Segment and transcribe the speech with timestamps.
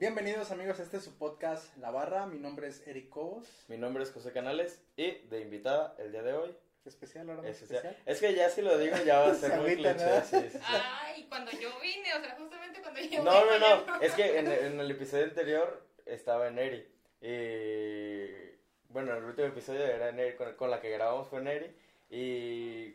[0.00, 2.24] Bienvenidos amigos a este es su podcast La Barra.
[2.26, 3.46] Mi nombre es Eric Cobos.
[3.68, 6.56] Mi nombre es José Canales y de invitada el día de hoy.
[6.86, 7.94] Especial, ahora Es, especial.
[8.06, 9.92] es que ya si lo digo ya va a ser Se muy cliché.
[9.94, 10.22] ¿no?
[10.24, 10.58] sí, sí, sí.
[10.64, 13.58] Ay, cuando yo vine, o sea, justamente cuando yo No, vine.
[13.58, 14.00] no, ya no.
[14.00, 16.88] Es que en, en el episodio anterior estaba en Eri.
[17.20, 18.56] Y
[18.88, 21.76] bueno, el último episodio era en Eri, con, con la que grabamos fue en Eri.
[22.08, 22.94] Y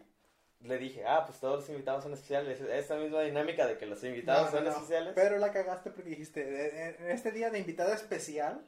[0.66, 2.60] le dije, ah, pues todos los invitados son especiales.
[2.62, 5.14] Esta misma dinámica de que los invitados No, son no, especiales.
[5.16, 8.66] Pero la cagaste porque dijiste, "Eh, en este día de invitado especial.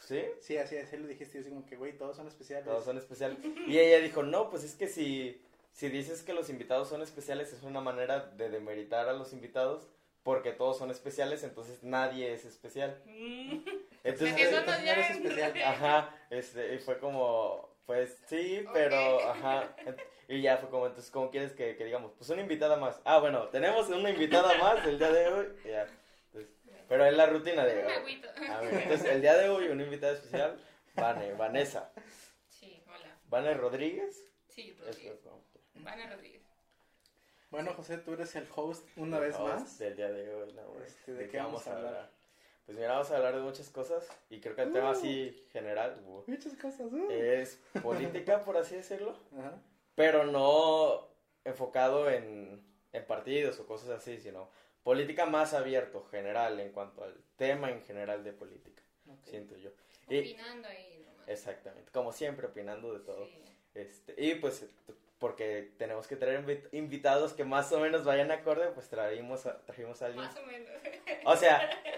[0.00, 1.34] Sí, Sí, así, así lo dijiste.
[1.38, 2.64] Yo así como que, güey, todos son especiales.
[2.64, 3.38] todos son especiales.
[3.66, 7.52] Y ella dijo, no, pues es que si, si dices que los invitados son especiales
[7.52, 9.88] es una manera de demeritar a los invitados.
[10.24, 13.00] Porque todos son especiales, entonces nadie es especial.
[13.06, 13.64] Mm.
[14.04, 15.52] Entonces, eso entonces no eres especial.
[15.64, 19.22] Ajá, este, y fue como, pues sí, pero, Ok.
[19.26, 19.76] ajá,
[20.28, 22.12] y ya fue como, entonces, ¿cómo quieres que, que digamos?
[22.16, 23.00] Pues una invitada más.
[23.04, 25.86] Ah, bueno, tenemos una invitada más el día de hoy, ya,
[26.26, 26.54] entonces,
[26.88, 28.28] pero es la rutina de, agüito.
[28.50, 30.60] a ver, entonces, el día de hoy, una invitada especial,
[30.94, 31.90] Vane, Vanessa,
[32.48, 33.16] Sí, hola.
[33.28, 35.20] Vane Rodríguez, Sí, Rodríguez.
[35.74, 36.42] Vane Rodríguez.
[37.50, 39.78] Bueno, José, tú eres el host una el vez host más.
[39.78, 40.82] Del día de hoy, no.
[40.84, 42.10] Este, ¿de qué vamos a hablar?
[42.66, 44.92] Pues mira, vamos a hablar de muchas cosas, y creo que el tema Uh.
[44.92, 47.10] así general, uh, Muchas cosas, ¿no?
[47.10, 49.16] es política, por así decirlo.
[49.38, 49.54] Ajá.
[49.98, 51.08] Pero no
[51.44, 54.48] enfocado en, en partidos o cosas así, sino
[54.84, 58.80] política más abierto, general, en cuanto al tema en general de política,
[59.24, 59.70] siento yo.
[60.08, 61.28] Y, Opinando ahí nomás.
[61.28, 63.26] exactamente, como siempre, opinando de todo.
[63.26, 63.42] Sí.
[63.74, 64.64] Este, y pues,
[65.18, 69.58] porque tenemos que traer invi- invitados que más o menos vayan acorde, pues traímos a,
[69.64, 70.24] trajimos a alguien.
[70.24, 70.70] Más o menos.
[71.24, 71.56] O sea,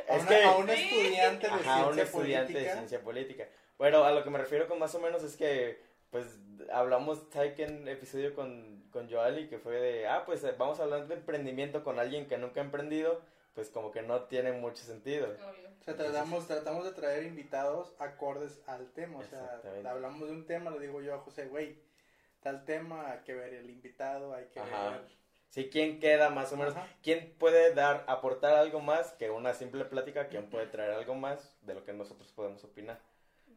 [0.08, 0.42] A, es una- que...
[0.42, 0.82] a un Sí.
[0.82, 2.70] estudiante de Ajá, un ciencia estudiante política.
[2.70, 3.48] de ciencia política.
[3.78, 6.38] Bueno, a lo que me refiero con más o menos es que, pues,
[6.72, 7.64] hablamos, ¿sabes qué?
[7.64, 11.84] En episodio con, con Joali, que fue de, ah, pues, vamos a hablar de emprendimiento
[11.84, 13.20] con alguien que nunca ha emprendido,
[13.54, 15.26] pues, como que no tiene mucho sentido.
[15.26, 15.70] Obvio.
[15.80, 19.18] O sea, tratamos, tratamos de traer invitados acordes al tema.
[19.18, 21.78] O sea, hablamos de un tema, le digo yo a José, güey,
[22.40, 24.90] tal tema, hay que ver el invitado, hay que Ajá.
[24.90, 25.20] ver.
[25.48, 26.76] Sí, ¿quién queda más o menos?
[26.76, 26.86] Ajá.
[27.02, 30.28] ¿Quién puede dar, aportar algo más que una simple plática?
[30.28, 33.00] ¿Quién puede traer algo más de lo que nosotros podemos opinar?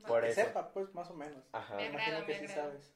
[0.08, 0.42] Por Que eso.
[0.42, 1.44] sepa, pues, más o menos.
[1.52, 1.76] Ajá.
[1.76, 2.70] Me Imagino agrada, que me sí agrada.
[2.72, 2.94] sabes.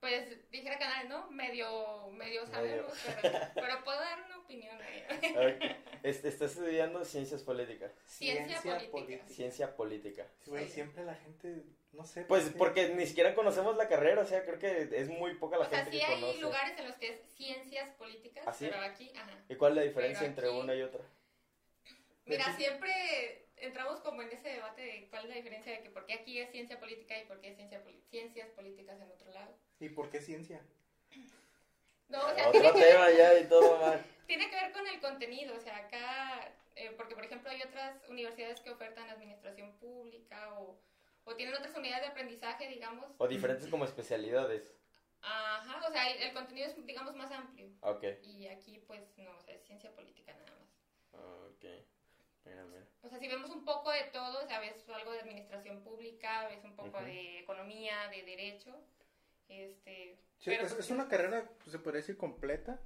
[0.00, 1.30] Pues dijera Canal, ¿no?
[1.30, 2.46] Medio, medio Medio.
[2.46, 2.92] sabemos,
[3.22, 5.02] pero, pero puedo dar una opinión ahí.
[5.30, 5.76] Ok.
[6.02, 7.90] Este, Estás estudiando ciencias políticas.
[8.04, 8.60] Ciencia
[8.90, 9.26] política.
[9.28, 10.26] Ciencia política.
[10.42, 10.72] Sí, Güey, Sí.
[10.72, 12.24] siempre la gente, no sé.
[12.24, 12.58] Pues qué.
[12.58, 15.68] porque ni siquiera conocemos la carrera, o sea, creo que es muy poca la O
[15.70, 16.40] sea, gente sí que hay conoce.
[16.40, 18.66] lugares en los que es ciencias políticas, ¿Ah, sí?
[18.70, 19.42] pero aquí, ajá.
[19.48, 21.00] ¿Y cuál es la diferencia Pero entre aquí- una y otra?
[22.26, 25.90] Mira, Aquí- siempre entramos como en ese debate de cuál es la diferencia de que
[25.90, 29.10] por qué aquí es ciencia política y por qué es ciencia poli- ciencias políticas en
[29.10, 29.56] otro lado.
[29.80, 30.60] ¿Y por qué ciencia?
[32.08, 34.04] No, o sea, tiene Otro que, tema ya y todo mal.
[34.26, 37.96] tiene que ver con el contenido, o sea, acá, eh, porque por ejemplo hay otras
[38.08, 40.78] universidades que ofertan administración pública o,
[41.24, 43.10] o tienen otras unidades de aprendizaje, digamos.
[43.18, 44.72] O diferentes como especialidades.
[45.22, 47.68] Ajá, o sea, el, el contenido es, digamos, más amplio.
[47.80, 48.04] Ok.
[48.22, 51.50] Y aquí, pues, no, o sea, es ciencia política nada más.
[51.50, 51.64] Ok.
[52.44, 52.84] Mira, mira.
[53.02, 56.48] O sea, si vemos un poco de todo, o sea, ves algo de administración pública,
[56.48, 57.06] ves un poco Ujú.
[57.06, 58.74] de economía, de derecho,
[59.48, 60.18] este...
[60.38, 62.80] Sí, pero, es, pues, es una carrera, pues, se podría decir, completa.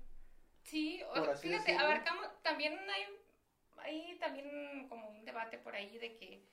[0.62, 1.86] Sí, o- así fíjate, decirlo.
[1.86, 3.04] abarcamos, también hay,
[3.78, 6.44] hay también como un debate por ahí de que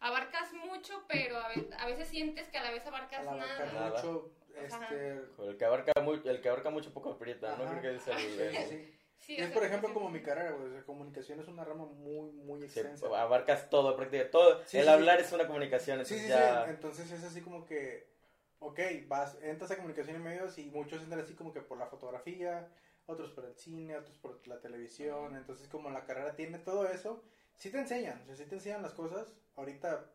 [0.00, 3.72] abarcas mucho, pero a, ve- a veces sientes que a la vez abarcas abarcar nada.
[3.90, 3.90] Nada.
[4.02, 5.10] mucho, este...
[5.44, 7.64] El que abarca mucho, el que abarca mucho poco aprieta, ¿no?
[7.64, 7.80] Ajá.
[7.80, 8.18] Creo que es el...
[8.18, 9.36] Sí, el- sí.
[9.36, 9.94] Sí, es, por ejemplo, sí.
[9.94, 10.68] como mi carrera, güey.
[10.68, 13.06] O sea, comunicación es una rama muy, muy sí, extensa.
[13.14, 14.64] abarcas todo, prácticamente todo.
[14.64, 15.24] Sí, el sí, hablar sí.
[15.24, 16.64] es una comunicación, Sí, entonces sí, ya...
[16.64, 16.70] sí.
[16.70, 18.12] Entonces es así como que,
[18.58, 21.86] ok, vas, entras a comunicación y medios y muchos entran así como que por la
[21.86, 22.68] fotografía,
[23.06, 25.36] otros por el cine, otros por la televisión.
[25.36, 27.24] Entonces, como la carrera tiene todo eso,
[27.54, 29.34] sí te enseñan, o sea, sí te enseñan las cosas.
[29.56, 30.10] Ahorita,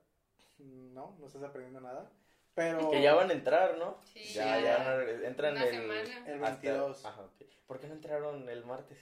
[0.60, 2.12] no, no estás aprendiendo nada.
[2.56, 3.98] Pero Que ya van a entrar, ¿no?
[4.14, 4.78] Sí, ya, ya.
[4.78, 5.72] ya entran Una el...
[5.72, 6.28] semana.
[6.28, 7.06] el hasta- 22.
[7.06, 7.30] Ajá.
[7.68, 8.98] ¿Por qué no entraron el martes?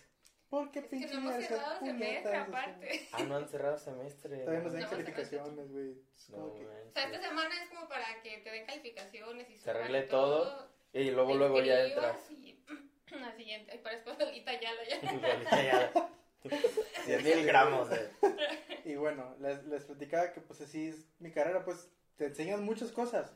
[0.49, 3.07] Porque Es que no hemos cerrado semestre aparte.
[3.13, 4.37] Ah, no han cerrado semestre.
[4.39, 4.77] Todavía nos no.
[4.79, 5.93] den No, calificaciones, güey.
[6.29, 9.69] No que- O sea, esta semana es como para que te den calificaciones y Se
[9.71, 12.29] arregle todo, Y luego, luego ya entras.
[12.31, 12.59] Y
[13.19, 15.13] la siguiente, ay, parezco Lolita Yala ya.
[15.13, 16.09] Igualita ya.
[17.05, 18.09] 100 mil gramos de...
[18.85, 21.87] Y bueno, les, les platicaba que pues así es mi carrera, pues
[22.17, 23.31] te enseñan muchas cosas.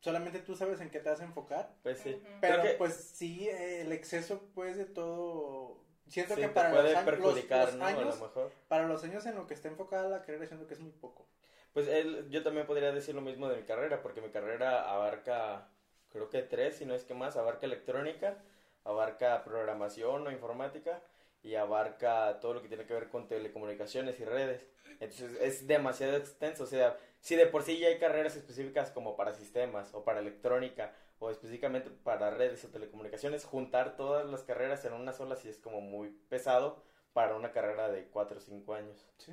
[0.00, 1.74] Solamente tú sabes en qué te vas a enfocar.
[1.82, 2.22] Pues sí.
[2.40, 5.84] Pero que- pues sí, el exceso pues de todo...
[6.06, 7.84] Siento Sí, que para puede los, perjudicar, los ¿no?
[7.86, 8.50] A lo años, mejor.
[8.68, 11.28] para los años en lo que está enfocada la carrera, siento que es muy poco.
[11.74, 15.68] Pues él, yo también podría decir lo mismo de mi carrera, porque mi carrera abarca,
[16.08, 18.38] creo que tres, si no es que más, abarca electrónica,
[18.84, 21.02] abarca programación o informática
[21.42, 24.66] y abarca todo lo que tiene que ver con telecomunicaciones y redes.
[25.00, 29.16] Entonces es demasiado extenso, o sea, si de por sí ya hay carreras específicas como
[29.16, 34.84] para sistemas o para electrónica o específicamente para redes o telecomunicaciones, juntar todas las carreras
[34.84, 36.82] en una sola sí es como muy pesado
[37.12, 39.04] para una carrera de 4 o 5 años.
[39.18, 39.32] Sí.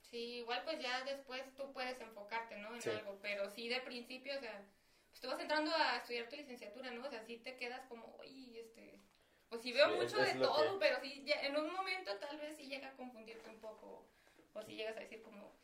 [0.00, 2.74] Sí, igual pues ya después tú puedes enfocarte, ¿no?
[2.74, 2.90] En Sí.
[2.90, 4.64] algo, pero sí de principio, o sea,
[5.10, 7.04] pues tú vas entrando a estudiar tu licenciatura, ¿no?
[7.04, 9.00] O sea, sí te quedas como, oye, este,
[9.48, 12.36] pues sí veo Sí, mucho de todo, que- pero sí, ya en un momento tal
[12.38, 14.06] vez sí llega a confundirte un poco,
[14.52, 15.56] o si llegas a decir como,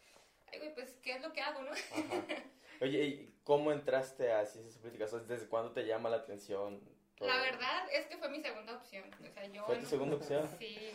[0.53, 1.71] ay, güey, pues, ¿qué es lo que hago, no?
[1.73, 2.25] Ajá.
[2.81, 5.13] Oye, ¿y cómo entraste a ciencias políticas?
[5.13, 6.81] O sea, ¿Desde cuándo te llama la atención?
[7.17, 7.29] todo?
[7.29, 9.67] La verdad es que fue mi segunda opción, o sea, yo...
[9.67, 10.49] ¿Fue tu un- segunda opción?
[10.59, 10.91] Sí,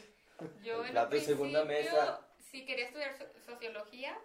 [0.63, 2.27] yo El en plato de segunda mesa.
[2.39, 4.17] sí quería estudiar so- sociología,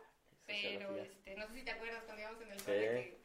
[0.46, 2.64] pero este, no sé si te acuerdas cuando íbamos en el Sí.
[2.66, 3.20] que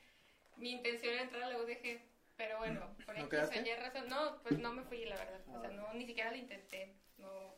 [0.58, 2.00] mi intención era entrar a la UDG,
[2.38, 3.60] pero bueno, por ¿No X o quedaste?
[3.70, 6.38] Y razón, no, pues no me fui, la verdad, o sea, no, ni siquiera lo
[6.38, 7.56] intenté, no,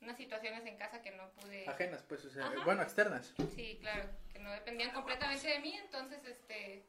[0.00, 2.64] unas situaciones en casa que no pude, Ajenas, pues, o sea, Ajá.
[2.64, 3.34] bueno, externas.
[3.54, 6.84] sí, claro, que no dependían completamente de mí, entonces, este,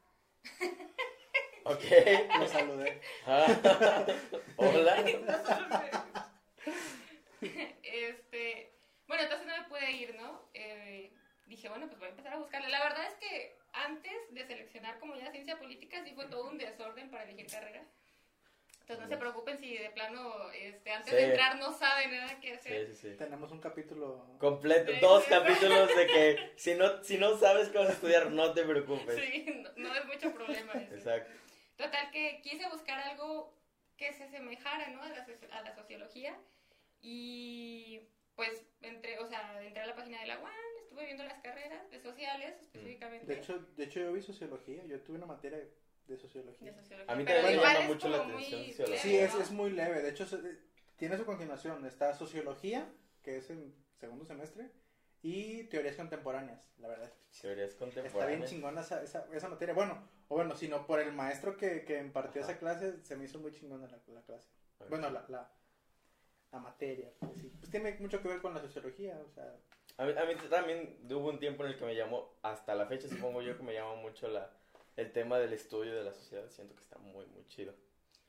[1.63, 1.83] Ok.
[2.39, 3.01] Lo saludé.
[3.25, 3.45] Ah,
[4.57, 4.97] Hola.
[7.83, 8.73] este,
[9.07, 10.49] bueno, entonces no me pude ir, ¿no?
[10.53, 11.11] Eh,
[11.45, 12.69] dije, bueno, pues voy a empezar a buscarle.
[12.69, 16.57] La verdad es que antes de seleccionar como ya ciencia política, sí fue todo un
[16.57, 17.83] desorden para elegir carrera.
[18.91, 21.15] Entonces no se preocupen si de plano, este, antes Sí.
[21.15, 22.87] de entrar no saben nada qué hacer.
[22.87, 23.17] Sí, sí, sí.
[23.17, 24.25] Tenemos un capítulo.
[24.37, 24.99] Completo, Sí.
[24.99, 28.63] dos capítulos de que si no, si no sabes qué vas a estudiar, no te
[28.63, 29.15] preocupes.
[29.15, 30.93] Sí, no, no es mucho problema eso.
[30.95, 31.31] Exacto.
[31.77, 33.57] Total que quise buscar algo
[33.95, 35.01] que se asemejara, ¿no?
[35.03, 36.37] A la, a la sociología
[37.01, 38.01] y
[38.35, 41.89] pues entré, o sea, entré a la página de la UAN, estuve viendo las carreras
[41.91, 43.25] de sociales específicamente.
[43.25, 44.83] De hecho, de hecho, yo vi sociología.
[44.85, 45.59] Yo tuve una materia
[46.11, 46.71] de sociología.
[46.71, 47.11] de sociología.
[47.13, 48.99] A mí también me llama mucho la atención muy sociología.
[49.01, 50.01] Sí, es, es muy leve.
[50.01, 50.59] De hecho, se-
[50.97, 51.85] tiene su continuación.
[51.85, 52.87] Está sociología,
[53.23, 54.69] que es en segundo semestre,
[55.23, 56.71] y teorías contemporáneas.
[56.79, 57.11] La verdad,
[57.41, 58.49] Teorías está bien contemporáneas.
[58.49, 59.73] chingona esa, esa, esa materia.
[59.73, 63.39] Bueno, o bueno, sino por el maestro que, que impartió esa clase, se me hizo
[63.39, 64.47] muy chingona la, la clase.
[64.89, 65.49] Bueno, la, la,
[66.51, 67.11] la materia.
[67.19, 67.51] Pues, sí.
[67.59, 69.55] Pues tiene mucho que ver con la sociología, o sea...
[69.97, 72.87] A mí, a mí también hubo un tiempo en el que me llamó, hasta la
[72.87, 74.49] fecha supongo yo que me llama mucho la,
[74.95, 76.49] el tema del estudio de la sociedad.
[76.49, 77.73] Siento que está muy, muy chido.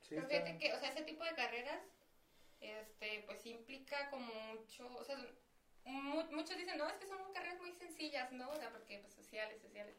[0.01, 1.81] Sí, Pero fíjate que, o sea, ese tipo de carreras,
[2.61, 5.17] este, pues implica como mucho, o sea,
[5.85, 8.51] mu- muchos dicen, no, es que son carreras muy sencillas, ¿no?
[8.51, 9.95] O sea, porque pues sociales, sociales.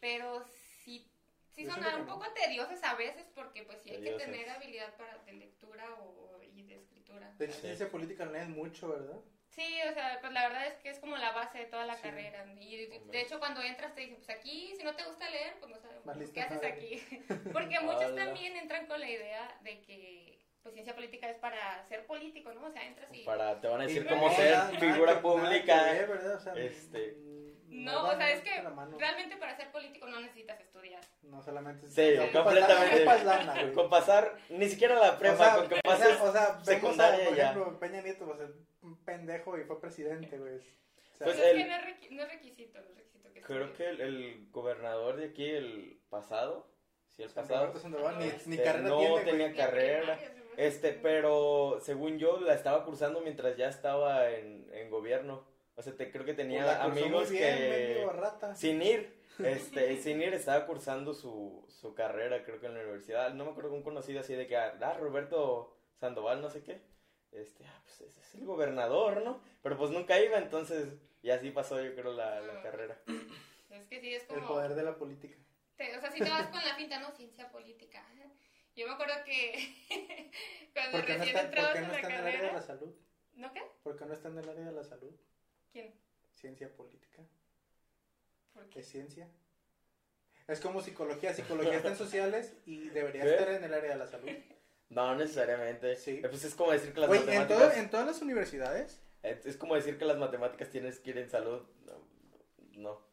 [0.00, 0.44] Pero
[0.84, 1.10] sí,
[1.54, 2.18] sí Yo son un no.
[2.18, 6.42] poco tediosas a veces porque pues sí hay que tener habilidad para de lectura o,
[6.42, 7.32] y de escritura.
[7.38, 9.20] De hecho, ciencia política leen mucho, ¿verdad?
[9.56, 11.96] Sí, o sea, pues la verdad es que es como la base de toda la
[11.96, 12.02] Sí.
[12.02, 12.44] carrera.
[12.60, 13.18] Y de- Hombre.
[13.18, 15.78] de hecho cuando entras te dicen, pues aquí, si no te gusta leer, pues no
[15.80, 17.02] sabemos qué haces aquí.
[17.52, 20.35] Porque muchos también entran con la idea de que
[20.66, 22.66] pues ciencia política es para ser político, ¿no?
[22.66, 23.22] O sea, entras y...
[23.24, 25.76] Para, te van a decir cómo ser nada- figura pública.
[25.76, 26.34] nada ver, ¿verdad?
[26.34, 27.16] O sea, este,
[27.68, 28.50] No, o sea, es que
[28.98, 31.00] realmente para ser político no necesitas estudiar.
[31.22, 31.86] No solamente...
[31.88, 32.96] Sí, completamente.
[32.96, 33.72] ocupas lana, güey.
[33.74, 36.44] Con pasar, ni siquiera la prepa, o sea, con que o pases sea, o sea,
[36.46, 37.50] a, secundaria por ya.
[37.50, 38.50] ejemplo, Peña Nieto, pues,
[38.82, 40.56] un pendejo y fue presidente, güey.
[40.56, 43.32] O sea, Pues Pues es el- que no es, no es requisito, no es requisito
[43.32, 46.68] que Creo que el, el gobernador de aquí, el pasado,
[47.14, 49.24] sí, el San pasado, Sandoval, ni, ni Este, carrera no tiene, güey.
[49.24, 50.18] tenía Ni carrera.
[50.56, 55.46] Este, pero según yo la estaba cursando mientras ya estaba en, en gobierno.
[55.74, 58.54] O sea, te, creo que tenía Pues amigos bien, que rata.
[58.56, 63.34] sin ir, este, sin ir estaba cursando su, su carrera, creo que en la universidad.
[63.34, 66.80] No me acuerdo un conocido así de que, ah, Roberto Sandoval, no sé qué.
[67.32, 69.42] Este, ah, pues ese es el gobernador, ¿no?
[69.62, 70.88] Pero pues nunca iba, entonces,
[71.20, 72.62] y así pasó yo creo la, la Ah.
[72.62, 72.98] carrera.
[73.68, 74.48] Es que sí, es El como...
[74.48, 75.36] poder de la política.
[75.76, 78.02] Te- o sea, si te vas con la finta, no, ciencia política.
[78.76, 80.30] Yo me acuerdo que
[80.74, 82.26] cuando ¿Por qué no recién está, por entrabas qué en no la está en el
[82.26, 82.94] área de la salud?
[83.34, 83.62] ¿No qué?
[83.82, 85.14] ¿Por qué no está en el área de la salud?
[85.72, 85.94] ¿Quién?
[86.34, 87.22] Ciencia política.
[88.52, 88.80] ¿Por qué?
[88.80, 89.28] ¿Es ciencia?
[90.48, 91.32] Es como psicología.
[91.34, 93.30] Psicología está en sociales y debería ¿Qué?
[93.32, 94.28] estar en el área de la salud.
[94.90, 95.96] No necesariamente.
[95.96, 96.18] Sí.
[96.28, 97.58] Pues es como decir que las en, matemáticas...
[97.58, 101.18] todo- en todas las universidades, Es, es como decir que las matemáticas tienes que ir
[101.18, 101.62] en salud.
[101.84, 102.06] No.
[102.72, 103.06] no.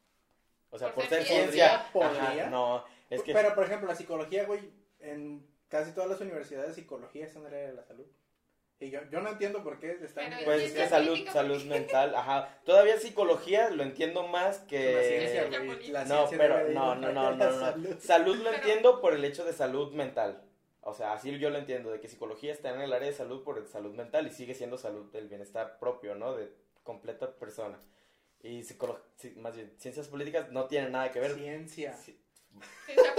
[0.69, 1.67] O sea, Por por, ser ser ciencia.
[1.69, 1.91] ciencia.
[1.91, 2.43] ¿Podría?
[2.43, 3.33] ajá, no, es que.
[3.33, 7.53] pero por ejemplo, la psicología, güey, en casi todas las universidades, psicología está en el
[7.55, 8.05] área de la salud.
[8.79, 11.63] Y yo, yo no entiendo por qué está en Pero Pues es que salud, salud
[11.63, 12.59] mental, ajá.
[12.63, 14.93] Todavía psicología lo entiendo más que.
[14.93, 15.91] la ciencia.
[15.91, 17.95] La No, ciencia pero de no, no, no, de no, salud.
[17.99, 20.43] Salud lo Pero- entiendo por el hecho de salud mental.
[20.81, 23.43] O sea, así yo lo entiendo, de que psicología está en el área de salud
[23.43, 26.35] por el salud mental y sigue siendo salud del bienestar propio, ¿no?
[26.35, 26.51] De
[26.83, 27.79] completa persona.
[28.41, 31.35] Y psicolo- sí, más bien, ciencias políticas no tienen nada que ver.
[31.35, 31.93] Ciencia.
[31.95, 32.19] Sí,
[32.85, 33.12] Ciencia.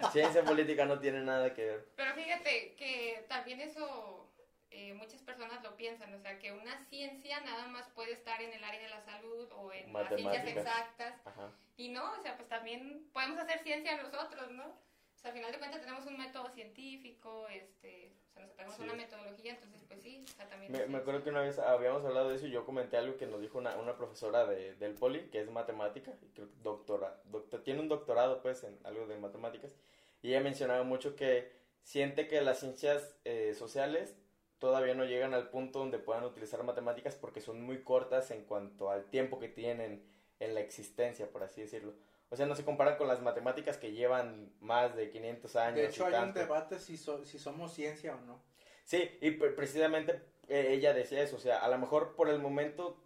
[0.12, 1.88] Ciencia política no tiene nada que ver.
[1.96, 4.28] Pero fíjate que también eso
[4.70, 8.52] eh, muchas personas lo piensan, o sea, que una ciencia nada más puede estar en
[8.52, 11.14] el área de la salud o en las ciencias exactas.
[11.24, 11.50] Ajá.
[11.76, 14.66] Y no, o sea, pues también podemos hacer ciencia nosotros, ¿no?
[14.66, 18.82] O sea, al final de cuentas tenemos un método científico, este, sea, nos tenemos Sí.
[18.84, 20.72] una metodología, entonces pues sí, o sea, también...
[20.72, 23.26] Me, me acuerdo que una vez habíamos hablado de eso y yo comenté algo que
[23.26, 27.20] nos dijo una, una profesora de, del poli, que es matemática, y creo que doctora,
[27.26, 29.74] doctor, tiene un doctorado pues en algo de matemáticas,
[30.22, 31.50] y ella mencionaba mucho que
[31.82, 34.14] siente que las ciencias eh, sociales
[34.58, 38.90] todavía no llegan al punto donde puedan utilizar matemáticas porque son muy cortas en cuanto
[38.90, 40.04] al tiempo que tienen
[40.40, 41.94] en la existencia, por así decirlo.
[42.30, 45.76] O sea, no se comparan con las matemáticas que llevan más de 500 años.
[45.76, 46.40] De hecho, y hay un tanto.
[46.40, 48.42] debate si, so- si somos ciencia o no.
[48.84, 52.38] Sí, y pre- precisamente eh, ella decía eso, o sea, a lo mejor por el
[52.38, 53.02] momento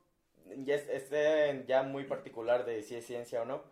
[0.59, 3.63] ya es, esté ya muy particular de si es ciencia o no,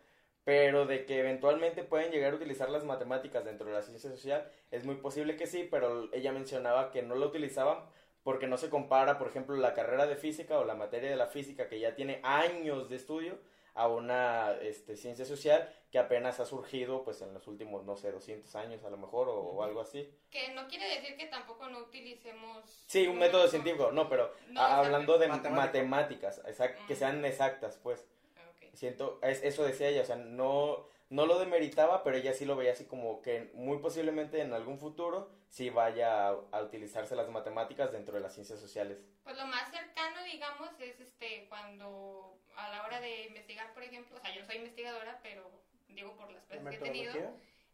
[0.44, 4.50] pero de que eventualmente pueden llegar a utilizar las matemáticas dentro de la ciencia social,
[4.70, 7.84] es muy posible que sí, pero ella mencionaba que no lo utilizaban
[8.22, 11.26] porque no se compara, por ejemplo, la carrera de física o la materia de la
[11.26, 13.38] física que ya tiene años de estudio
[13.80, 18.12] a una este, ciencia social que apenas ha surgido pues en los últimos, no sé,
[18.12, 20.06] 200 años a lo mejor o- o algo así.
[20.30, 22.62] Que no quiere decir que tampoco no utilicemos...
[22.86, 25.54] Sí, un método científico, no, pero No, a- hablando de Matemático.
[25.56, 28.06] matemáticas, exact- que sean exactas, pues.
[28.36, 28.74] Ah, ok.
[28.74, 32.56] Siento, es, eso decía ella, o sea, no, no lo demeritaba, pero ella sí lo
[32.56, 37.28] veía así como que muy posiblemente en algún futuro sí vaya a, a utilizarse las
[37.28, 39.04] matemáticas dentro de las ciencias sociales.
[39.24, 44.16] Pues lo más cercano, digamos, es este cuando a la hora de investigar, por ejemplo,
[44.16, 45.50] o sea, yo no soy investigadora, pero
[45.88, 47.12] digo por las clases que he tenido,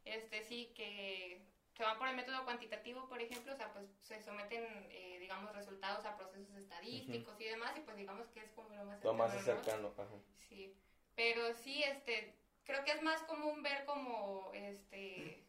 [0.05, 1.43] este sí que
[1.76, 5.55] se van por el método cuantitativo, por ejemplo, o sea, pues se someten, eh, digamos,
[5.55, 9.11] resultados a procesos estadísticos y demás, y pues digamos que es como lo más Lo
[9.11, 9.43] cercano, más ¿no?
[9.43, 9.93] cercano.
[9.99, 10.09] ajá.
[10.49, 10.75] Sí,
[11.14, 12.35] pero sí, este,
[12.67, 15.43] creo que es más común ver como, este,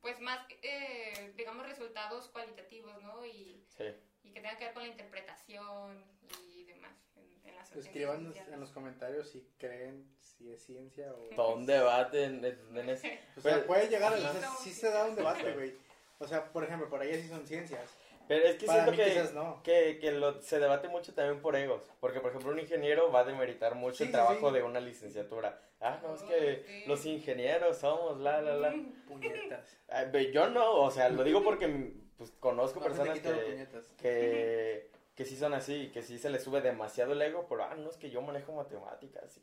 [0.00, 3.24] pues más, eh, digamos, resultados cualitativos, ¿no?
[3.26, 3.84] Y, Sí.
[4.24, 6.04] y que tengan que ver con la interpretación
[6.46, 8.54] y demás en, en las ciencias Escriban sociales.
[8.54, 11.28] en los comentarios si creen si es ciencia o...
[11.34, 14.40] Todo un debate en, en- en ese- O sea, Pero- puede llegar, Sí, o sea,
[14.40, 15.74] no, sí sí, se da un debate, güey.
[16.18, 17.90] O sea, por ejemplo, por ahí sí son ciencias.
[18.30, 19.60] Pero es que Para siento mí que, no.
[19.64, 21.82] que, que lo, se debate mucho también por egos.
[21.98, 24.54] Porque, por ejemplo, un ingeniero va a demeritar mucho Sí, el sí, trabajo sí.
[24.54, 25.60] de una licenciatura.
[25.80, 28.72] Ah, no, es que los ingenieros somos, la, la, la.
[29.08, 29.76] Puñetas.
[29.90, 33.66] Ah, Yo no, o sea, lo digo porque pues, conozco No, personas que,
[34.00, 37.74] que, que sí son así, que sí se les sube demasiado el ego, pero, ah,
[37.74, 39.38] no, es que yo manejo matemáticas.
[39.38, 39.40] Y.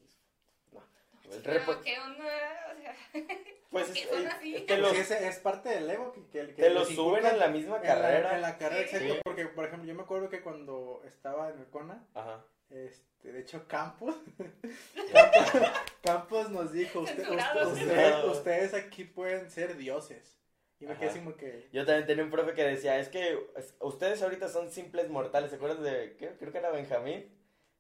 [1.31, 2.25] El Pero, repo- ¿qué onda?
[2.25, 2.96] O sea,
[3.72, 4.60] pues ¿por qué es, son eh, así?
[4.67, 7.38] te lo, Sí, ese es parte del ego que, que, que te lo suben en
[7.39, 8.36] la misma en la- carrera.
[8.36, 8.96] En la, carrera, Sí.
[8.96, 9.13] exacto.
[9.15, 9.19] Sí.
[9.24, 12.43] Porque, por ejemplo, yo me acuerdo que cuando estaba en el CONA, Ajá.
[12.69, 14.15] este, de hecho, Campos,
[15.13, 20.36] Campos, Campos nos dijo, usted- ustedes aquí pueden ser dioses.
[20.79, 21.67] Y me quedé como que...
[21.74, 25.50] Yo también tenía un profe que decía, es que es- ustedes ahorita son simples mortales,
[25.50, 26.36] ¿se acuerdan de, qué?
[26.38, 27.36] creo que era Benjamín?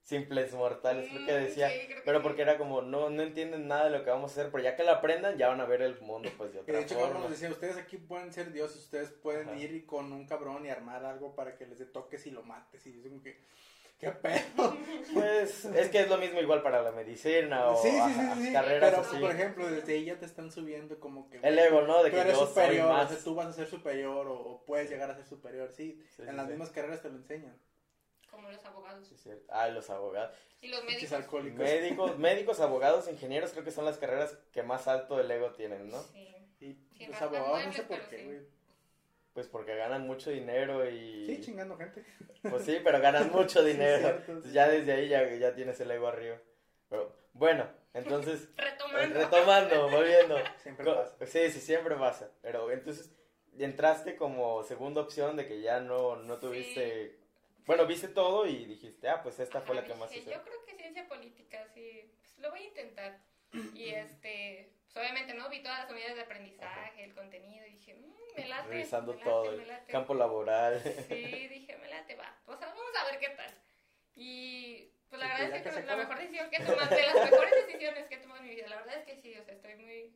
[0.07, 2.23] Simples mortales, creo que decía, sí, creo que pero sí.
[2.23, 4.73] porque era como, no, no entienden nada de lo que vamos a hacer, pero ya
[4.77, 7.19] que lo aprendan, ya van a ver el mundo pues de otra de hecho, forma.
[7.19, 9.57] nos decía, ustedes aquí pueden ser dioses, ustedes pueden Ajá.
[9.57, 12.87] ir con un cabrón y armar algo para que les dé toques y lo mates.
[12.87, 13.37] Y yo como que,
[13.99, 14.77] ¿qué pedo?
[15.13, 18.53] Pues es que es lo mismo igual para la medicina o sí, sí, sí, sí,
[18.53, 19.17] carreras Pero, así.
[19.17, 21.39] por ejemplo, desde ahí ya te están subiendo como que...
[21.43, 22.01] El ego, ¿no?
[22.01, 23.11] De tú que eres yo soy superior, más.
[23.11, 26.01] o sea, tú vas a ser superior o, o puedes llegar a ser superior, sí.
[26.15, 26.51] Sí, en sí, las sí.
[26.51, 27.57] mismas carreras te lo enseñan.
[28.29, 29.45] Como los abogados Sí, es cierto.
[29.49, 30.35] Ah, los abogados.
[30.61, 31.11] y los médicos.
[31.13, 31.59] alcohólicos.
[31.59, 35.89] Médicos, médicos, abogados, ingenieros, creo que son las carreras que más alto el ego tienen,
[35.89, 36.01] ¿no?
[36.03, 36.27] Sí.
[36.59, 38.47] Y Sí, los abogados no sé por qué, sí.
[39.33, 41.27] Pues porque ganan mucho dinero y...
[41.27, 42.03] Sí, chingando gente.
[42.41, 43.99] Pues sí, pero ganan mucho Sí, dinero.
[43.99, 44.55] cierto, Entonces sí.
[44.55, 46.37] ya desde ahí ya, ya tienes el ego arriba.
[46.89, 49.19] Pero bueno, entonces, Retomando.
[49.19, 50.37] retomando, volviendo.
[50.63, 51.25] Siempre Co- pasa.
[51.27, 52.31] Sí, sí, siempre pasa.
[52.41, 53.11] Pero entonces
[53.59, 57.19] entraste como segunda opción de que ya no, no tuviste...
[57.67, 60.31] Bueno, viste todo y dijiste, ah, pues esta fue la Ajá, que más hice.
[60.31, 63.19] Yo creo que ciencia política, sí, pues lo voy a intentar.
[63.73, 65.49] Y este, pues obviamente, ¿no?
[65.49, 68.67] Vi todas las unidades de aprendizaje, el contenido, y dije, "Mm, me late.
[68.69, 69.91] Revisando me late, todo, me el late".
[69.91, 70.81] campo laboral.
[71.07, 72.35] Sí, dije, me late, va.
[72.45, 73.51] O sea, vamos a ver qué tal.
[74.15, 76.95] Y pues la Sí, verdad pues, es que que la mejor decisión que he tomado,
[76.95, 79.37] de las mejores decisiones que he tomado en mi vida, la verdad es que sí,
[79.37, 80.15] o sea, estoy muy,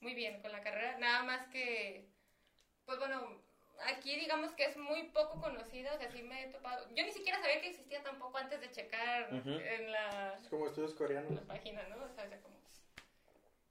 [0.00, 0.98] muy bien con la carrera.
[0.98, 2.08] Nada más que,
[2.86, 3.43] pues bueno,
[3.82, 6.86] aquí digamos que es muy poco conocida, o sea, sí me he topado.
[6.94, 9.50] Yo ni siquiera sabía que existía tampoco antes de checar Ujú.
[9.50, 11.34] en, la, Es como estudios en coreanos.
[11.34, 11.96] la página, ¿no?
[12.04, 12.56] O sea, o sea, como,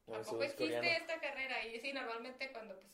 [0.08, 0.92] No, tampoco existe coreanos.
[1.02, 1.64] esta carrera.
[1.64, 2.92] Y sí, normalmente cuando pues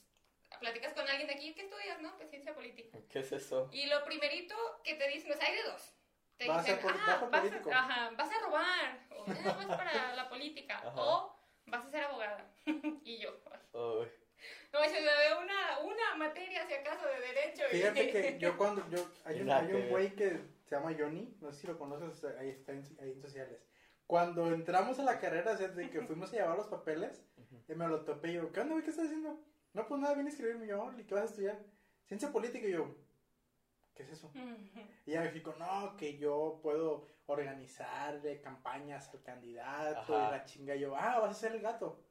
[0.60, 2.16] platicas con alguien de aquí, ¿qué estudias, no?
[2.18, 2.98] Pues ciencia política.
[3.10, 3.70] ¿Qué es eso?
[3.72, 5.94] Y lo primerito que te dicen, o sea, hay de dos.
[6.38, 7.72] Te Vas a dicen, ser poli- ah, vas a vas, político".
[7.72, 11.02] a, ajá, vas a robar, o "Ah, vas para la política, Ajá.
[11.02, 11.36] o
[11.66, 12.46] vas a ser abogada.
[13.04, 13.34] y yo,
[13.74, 14.08] Uy,
[14.72, 17.64] No, se me ve una, una materia, si acaso, de derecho.
[17.72, 21.36] y- Fíjate que yo cuando, yo, hay un, hay un güey que se llama Johnny,
[21.42, 23.60] no sé si lo conoces, ahí está en, ahí en sociales.
[24.06, 27.24] Cuando entramos a la carrera, o sea, de que fuimos a llevar los papeles,
[27.68, 28.84] y me lo topé y yo, ¿qué onda, güey?
[28.84, 29.40] ¿Qué estás haciendo?
[29.74, 31.60] No, pues nada, vine a escribirme yo, ¿y qué vas a estudiar?
[32.06, 32.96] Ciencia política, y yo,
[33.96, 34.32] ¿qué es eso?
[35.06, 40.28] Y ya me dijo, no, que yo puedo organizarle campañas al candidato Ajá.
[40.28, 40.76] y la chinga.
[40.76, 42.04] Y yo, ah, vas a ser el gato.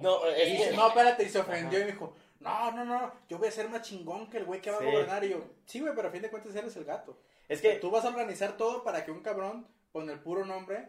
[0.00, 1.78] No, dice, no, espérate, y se ofendió Ajá.
[1.78, 4.60] y me dijo, no, no, no, yo voy a ser más chingón que el güey
[4.60, 4.86] que va Sí.
[4.86, 5.24] a gobernar.
[5.24, 7.18] Y yo, sí, güey, pero a fin de cuentas eres el gato.
[7.48, 10.88] Es que, Tú vas a organizar todo para que un cabrón con el puro nombre,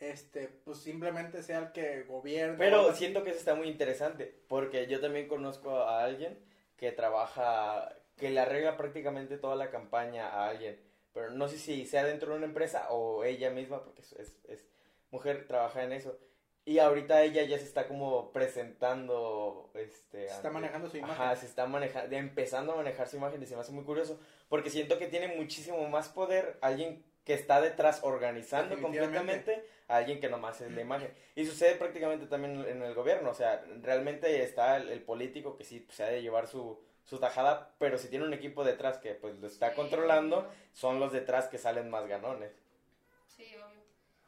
[0.00, 2.56] este, pues simplemente sea el que gobierne.
[2.58, 6.38] pero siento que eso está muy interesante, porque yo también conozco a alguien
[6.76, 10.78] que trabaja, que le arregla prácticamente toda la campaña a alguien,
[11.12, 14.36] pero no sé si sea dentro de una empresa o ella misma, porque es, es,
[14.48, 14.66] es
[15.10, 16.18] mujer, trabaja en eso.
[16.66, 20.20] Y ahorita ella ya se está como presentando, este...
[20.20, 21.14] Se está ante- manejando su imagen.
[21.14, 24.18] Ajá, se está manejando, empezando a manejar su imagen y se me hace muy curioso,
[24.48, 30.20] porque siento que tiene muchísimo más poder alguien que está detrás organizando completamente a alguien
[30.20, 31.12] que nomás es la imagen.
[31.34, 35.64] Y sucede prácticamente también en el gobierno, o sea, realmente está el, el político que
[35.64, 38.96] sí pues, se ha de llevar su, su tajada, pero si tiene un equipo detrás
[38.98, 40.50] que pues lo está Sí, controlando, obvio.
[40.72, 42.52] son los detrás que salen más ganones.
[43.26, 43.82] Sí, obvio.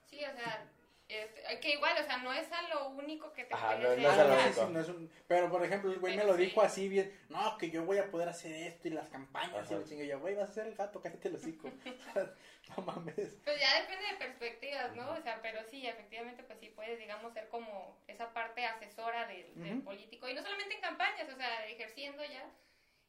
[0.04, 0.64] Sí, o sea,
[1.08, 4.02] es- que igual, o sea, no es a lo único que te Ajá, puede no-
[4.02, 4.12] no hacer.
[4.12, 4.42] es a lo no, ya.
[4.42, 4.66] sí, único.
[4.66, 6.44] sí, no es un- Pero por ejemplo, el güey me lo sí.
[6.46, 9.74] dijo así bien, no, que yo voy a poder hacer esto y las campañas Ajá.
[9.74, 11.70] y el chingue yo, güey, vas a ser el gato, cállate el hocico.
[12.76, 13.38] no mames.
[13.44, 15.10] Pues ya depende de perspectivas, ¿no?
[15.12, 19.54] O sea, pero sí, efectivamente, pues sí puedes, digamos, ser como esa parte asesora del,
[19.62, 20.28] del político.
[20.28, 22.44] Y no solamente en campañas, o sea, ejerciendo ya,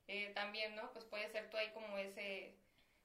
[0.08, 0.92] eh, también, ¿no?
[0.94, 2.54] Pues puedes ser tú ahí como ese,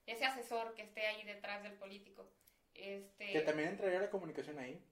[0.07, 2.29] ese asesor que esté ahí detrás del político.
[2.75, 4.83] Este, Que también entraría la comunicación ahí.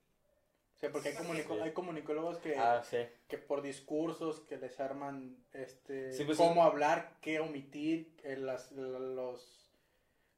[0.77, 1.21] O sea, porque hay, Sí.
[1.23, 2.99] comunico- hay comunicólogos que, Ah, sí.
[3.29, 6.61] que por discursos que les arman este Sí, pues, cómo sí.
[6.61, 9.59] hablar, qué omitir, eh, las, los...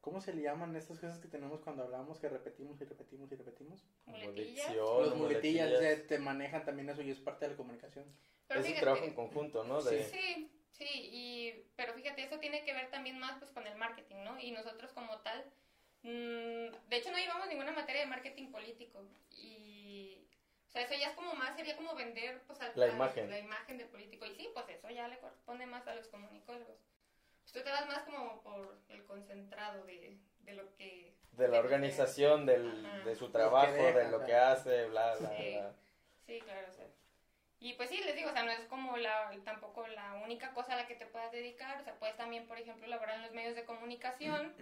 [0.00, 3.36] ¿Cómo se le llaman estas cosas que tenemos cuando hablamos que repetimos y repetimos y
[3.36, 3.84] repetimos?
[4.06, 4.74] muletillas.
[4.74, 6.06] Los muletillas muletillas.
[6.08, 8.04] te manejan también eso y es parte de la comunicación.
[8.48, 9.80] Pero es un fíjate, trabajo en conjunto, ¿no?
[9.80, 13.76] De, Sí, sí, y, pero fíjate, eso tiene que ver también más pues con el
[13.76, 14.40] marketing, ¿no?
[14.40, 15.44] Y nosotros como tal,
[16.02, 20.26] de hecho no llevamos ninguna materia de marketing político y,
[20.68, 23.30] o sea, eso ya es como más, sería como vender pues al- La imagen.
[23.30, 26.76] la imagen del político y sí, pues eso ya le corresponde más a los comunicólogos.
[27.42, 31.14] Pues tú te vas más como por el concentrado de, de lo que...
[31.32, 32.98] de la de- organización del, Ajá.
[33.04, 35.50] de su trabajo, deja, de lo que hace, bla, bla, Sí.
[35.52, 35.72] bla.
[36.26, 36.86] Sí, claro, o sea.
[37.60, 40.72] Y pues sí, les digo, o sea, no es como la, tampoco la única cosa
[40.72, 43.32] a la que te puedas dedicar, o sea, puedes también, por ejemplo, laborar en los
[43.32, 44.52] medios de comunicación,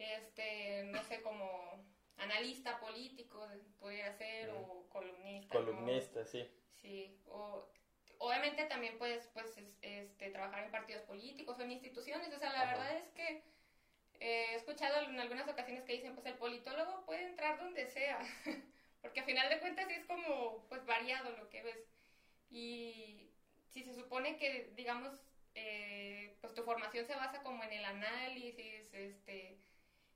[0.00, 1.80] este, no sé, como
[2.16, 3.46] analista político
[3.78, 5.54] pudiera ser, o columnista.
[5.56, 5.58] ¿no?
[5.58, 6.46] Columnista, sí.
[6.80, 7.62] Sí, o
[8.18, 12.50] obviamente también puedes, pues, es- este, trabajar en partidos políticos o en instituciones, o sea,
[12.50, 12.66] la Ajá.
[12.66, 13.40] verdad es que
[14.20, 18.18] eh, he escuchado en algunas ocasiones que dicen, pues el politólogo puede entrar donde sea,
[19.00, 21.80] porque a final de cuentas sí es como, pues, variado lo que ves.
[22.50, 23.30] Y
[23.68, 25.12] si se supone que, digamos,
[25.54, 29.56] eh, pues tu formación se basa como en el análisis, este,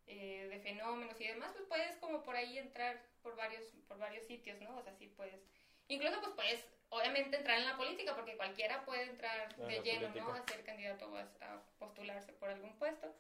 [0.07, 4.25] eh, de fenómenos y demás, pues puedes como por ahí entrar por varios, por varios
[4.27, 4.77] sitios, ¿no?
[4.77, 5.41] O sea, sí puedes.
[5.89, 10.09] Incluso pues puedes, obviamente, entrar en la política, porque cualquiera puede entrar En de lleno,
[10.09, 10.27] ¿no?
[10.27, 10.39] política.
[10.39, 13.15] A ser candidato o a, a postularse por algún puesto.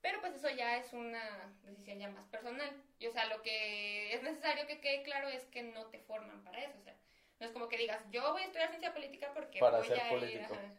[0.00, 2.70] Pero pues eso ya es una decisión ya más personal.
[3.00, 6.44] Y o sea, lo que es necesario que quede claro es que no te forman
[6.44, 6.78] para eso.
[6.78, 6.94] O sea,
[7.40, 10.00] no es como que digas, yo voy a estudiar ciencia política porque Para voy ser
[10.00, 10.54] a político.
[10.54, 10.72] ir, ajá,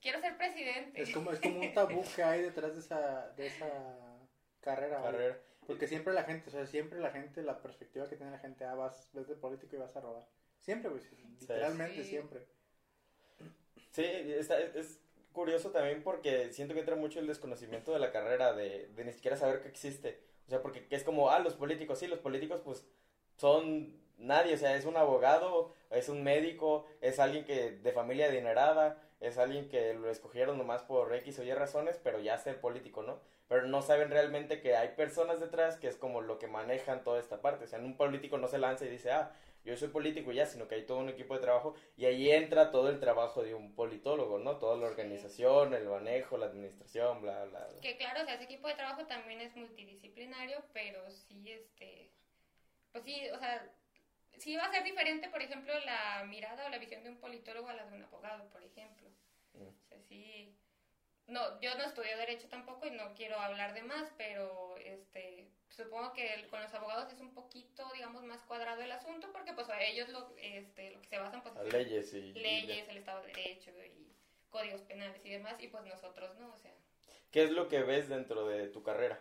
[0.00, 1.02] quiero ser presidente.
[1.02, 3.66] Es como, es como un tabú que hay detrás de esa, de esa
[4.66, 5.38] carrera.
[5.66, 8.64] Porque siempre la gente, o sea, siempre la gente, la perspectiva que tiene la gente,
[8.64, 10.24] ah, vas, ves de político y vas a robar.
[10.60, 11.02] Siempre, güey,
[11.40, 12.10] literalmente Sí.
[12.10, 12.46] siempre.
[13.90, 15.00] Sí, está- es, es
[15.32, 19.12] curioso también porque siento que entra mucho el desconocimiento de la carrera, de, de ni
[19.12, 20.20] siquiera saber que existe.
[20.46, 22.84] O sea, porque es como, ah, los políticos, sí, los políticos pues
[23.36, 28.26] son nadie, o sea, es un abogado, es un médico, es alguien que de familia
[28.26, 32.60] adinerada, es alguien que lo escogieron nomás por X o Y razones, pero ya ser
[32.60, 33.20] político, ¿no?
[33.48, 37.20] Pero no saben realmente que hay personas detrás que es como lo que manejan toda
[37.20, 37.64] esta parte.
[37.64, 39.32] O sea, un político no se lanza y dice, ah,
[39.64, 42.30] yo soy político y ya, sino que hay todo un equipo de trabajo y ahí
[42.30, 44.58] entra todo el trabajo de un politólogo, ¿no?
[44.58, 47.80] Toda la organización, el manejo, la administración, bla, bla, bla.
[47.80, 52.12] Que claro, o sea, ese equipo de trabajo también es multidisciplinario, pero sí, este,
[52.92, 53.68] pues sí, o sea,
[54.38, 57.68] sí va a ser diferente, por ejemplo, la mirada o la visión de un politólogo
[57.68, 59.08] a la de un abogado, por ejemplo.
[59.54, 59.62] Mm.
[59.66, 60.54] O sea, sí,
[61.26, 66.12] no, yo no estudio derecho tampoco y no quiero hablar de más, pero este, supongo
[66.12, 69.68] que el- con los abogados es un poquito, digamos, más cuadrado el asunto, porque pues
[69.68, 72.32] a ellos lo, este, lo que se basan pues leyes y...
[72.32, 74.14] leyes, el Estado de Derecho y
[74.50, 76.72] códigos penales y demás, y pues nosotros no, o sea,
[77.30, 79.20] ¿Qué es lo que ves dentro de tu carrera?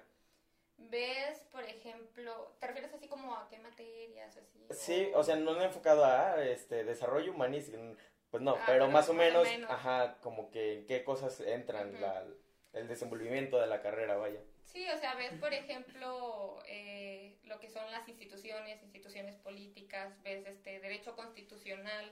[0.78, 4.66] Ves, por ejemplo, ¿te refieres así como a qué materias, así?
[4.72, 7.78] Sí, o sea, no me he enfocado a este desarrollo humanístico,
[8.30, 9.70] pues no, Ah, pero pero más o o menos, menos.
[9.72, 12.26] ajá, como que en qué cosas entran la,
[12.74, 14.42] el desenvolvimiento de la carrera, vaya.
[14.64, 20.46] Sí, o sea, ves, por ejemplo, eh, lo que son las instituciones, instituciones políticas, ves
[20.48, 22.12] este derecho constitucional,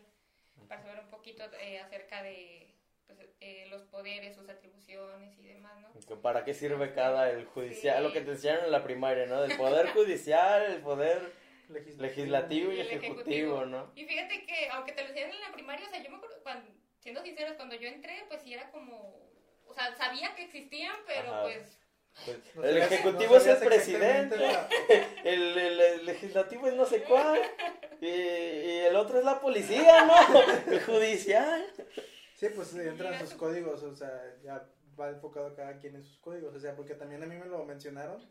[0.67, 2.73] para saber un poquito eh, acerca de
[3.07, 6.21] pues, eh, los poderes, sus atribuciones y demás, ¿no?
[6.21, 7.97] ¿Para qué sirve cada el judicial?
[7.97, 8.03] Sí.
[8.03, 9.41] Lo que te enseñaron en la primaria, ¿no?
[9.41, 11.33] Del poder judicial, el poder
[11.69, 12.01] Legislativo.
[12.03, 13.65] legislativo y ejecutivo, ejecutivo.
[13.65, 13.91] ¿no?
[13.95, 16.35] Y fíjate que, aunque te lo enseñaron en la primaria, o sea, yo me acuerdo,
[16.43, 19.19] cuando, siendo sinceros, cuando yo entré, pues sí era como,
[19.65, 21.43] o sea, sabía que existían, pero Ajá.
[21.43, 21.79] pues,
[22.25, 24.69] Pues, No el ejecutivo no es el presidente, la-
[25.23, 27.41] el, el- el legislativo es no sé cuál,
[28.01, 30.13] y, y el otro es la policía, ¿no?
[30.71, 31.65] El judicial.
[32.43, 34.67] Sí, pues entran sus códigos, o sea, ya
[34.99, 37.63] va enfocado cada quien en sus códigos, o sea, porque también a mí me lo
[37.63, 38.21] mencionaron,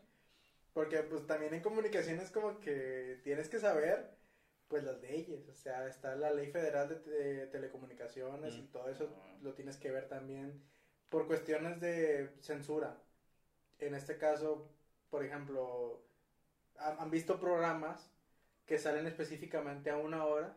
[0.71, 4.11] porque pues también en comunicación es como que tienes que saber
[4.67, 8.71] pues las leyes, o sea, está la ley federal de, te- telecomunicaciones y Mm.
[8.71, 9.09] todo eso
[9.41, 10.63] lo tienes que ver también
[11.09, 13.01] por cuestiones de censura.
[13.79, 14.69] En este caso,
[15.09, 16.05] por ejemplo,
[16.77, 18.11] han, han visto programas
[18.67, 20.55] que salen específicamente a una hora,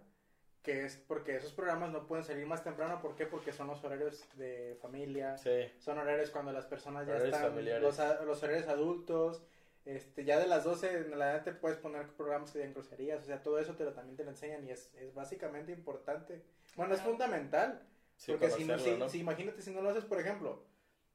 [0.66, 3.24] que es porque esos programas no pueden salir más temprano, ¿por qué?
[3.24, 7.50] Porque son los horarios de familia, Sí, son horarios cuando las personas ya Horarios están,
[7.50, 7.82] familiares.
[7.84, 9.44] los, a- los horarios adultos,
[9.84, 13.44] este, ya de las 12 en adelante puedes poner programas que digan groserías, o sea,
[13.44, 16.42] todo eso te lo, también te lo enseñan y es, es básicamente importante.
[16.74, 19.08] Bueno, es fundamental, sí, porque si no, conocerlo, si, ¿no?
[19.08, 20.64] si imagínate si no lo haces, por ejemplo,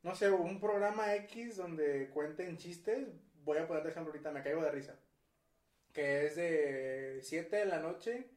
[0.01, 3.09] no sé, un programa X donde cuenten chistes,
[3.43, 4.95] voy a poner de ejemplo ahorita, me caigo de risa,
[5.91, 8.29] que es de 7 de la noche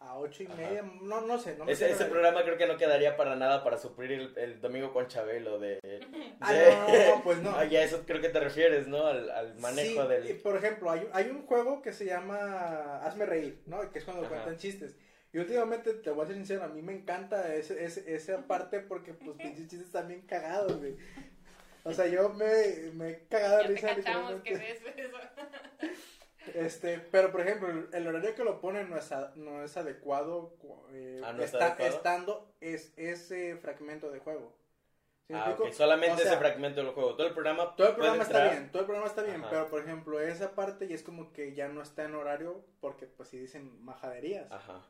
[0.00, 0.54] a 8 y Ajá.
[0.56, 3.34] media, no, no sé, no me Ese, sé ese programa creo que no quedaría para
[3.34, 5.80] nada para suplir el, el domingo con Chabelo de...
[6.40, 7.50] Ah, de- no, no, no, pues no.
[7.50, 9.06] Ah, ya eso creo que te refieres, ¿no?
[9.06, 10.36] Al, al manejo Sí, del...
[10.36, 13.90] por ejemplo, hay, hay un juego que se llama Hazme Reír, ¿no?
[13.90, 14.30] Que es cuando Ajá.
[14.34, 14.96] cuentan chistes.
[15.32, 18.78] Y últimamente, te voy a ser sincero, a mí me encanta ese, ese, esa parte
[18.80, 20.96] porque, pues, pinches chistes están bien cagados, güey.
[21.82, 23.94] O sea, yo me, me he cagado de ya te risa.
[23.96, 24.92] cachamos que literalmente.
[24.94, 25.16] ves eso.
[26.58, 29.76] Este, pero, por ejemplo, el, el horario que lo ponen no es, a- no es
[29.76, 31.96] adecuado cu- eh, Ah, ¿no está adecuado?
[31.96, 34.56] estando es, ese fragmento de juego.
[35.26, 35.64] ¿Sí me Ah, explico?
[35.70, 37.14] ok, solamente O sea, ese fragmento del juego.
[37.14, 39.50] Todo el programa Todo el programa está entrar- bien, todo el programa está bien, Ajá.
[39.50, 43.06] pero por ejemplo, esa parte ya es como que ya no está en horario porque
[43.06, 44.50] pues si dicen majaderías.
[44.50, 44.82] Ajá.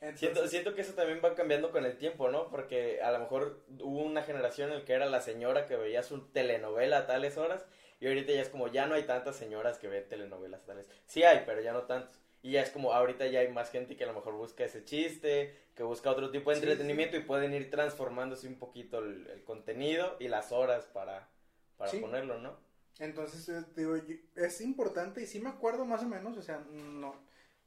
[0.00, 2.50] Entonces, Siento, siento que eso también va cambiando con el tiempo, ¿no?
[2.50, 6.04] Porque a lo mejor hubo una generación en la que era la señora que veía
[6.04, 7.66] su telenovela a tales horas
[8.00, 10.88] y ahorita ya es como ya no hay tantas señoras que ven telenovelas tales.
[11.06, 12.18] Sí hay, pero ya no tantos.
[12.42, 14.84] Y ya es como ahorita ya hay más gente que a lo mejor busca ese
[14.84, 19.26] chiste, que busca otro tipo de Sí, entretenimiento y pueden ir transformándose un poquito el,
[19.28, 21.28] el contenido y las horas para,
[21.76, 21.98] para Sí.
[21.98, 22.56] ponerlo, ¿no?
[23.00, 23.94] entonces eh, digo,
[24.34, 27.14] es importante y sí me acuerdo más o menos, o sea, no,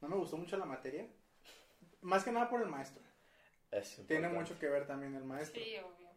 [0.00, 1.06] no me gustó mucho la materia.
[2.02, 3.02] Más que nada por el maestro.
[3.70, 5.62] Es Tiene mucho que ver también el maestro.
[5.62, 6.08] Sí, obvio.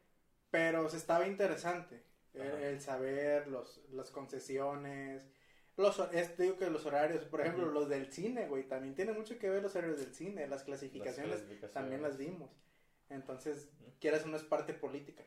[0.51, 2.03] Pero se estaba interesante
[2.35, 2.67] el, Ajá.
[2.67, 5.27] el saber los, las concesiones,
[5.77, 9.37] los, es, digo que los horarios, por ejemplo, los del cine, güey, también tiene mucho
[9.39, 11.73] que ver los horarios del cine, las clasificaciones, clasificaciones.
[11.73, 12.49] también las vimos.
[13.09, 13.91] Entonces, Ujú.
[13.99, 15.23] quieras o no es parte política.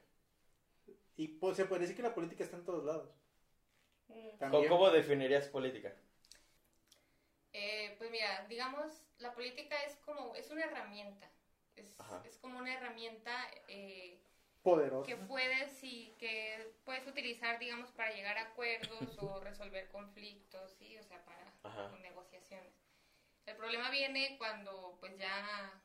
[1.17, 3.11] Y pues, se puede decir que la política está en todos lados.
[4.09, 4.39] Mm.
[4.49, 4.69] ¿Cómo, También.
[4.69, 5.95] cómo definirías política?
[7.53, 11.31] Eh, pues mira, digamos, la política es como, es una herramienta.
[11.77, 12.23] Es, Ajá.
[12.25, 13.33] es como una herramienta
[13.69, 14.21] eh,
[15.05, 20.97] Que puedes y que puedes utilizar, digamos, para llegar a acuerdos o resolver conflictos, sí,
[20.99, 21.89] o sea, para Ajá.
[22.03, 22.73] negociaciones.
[23.47, 25.81] El problema viene cuando, pues ya,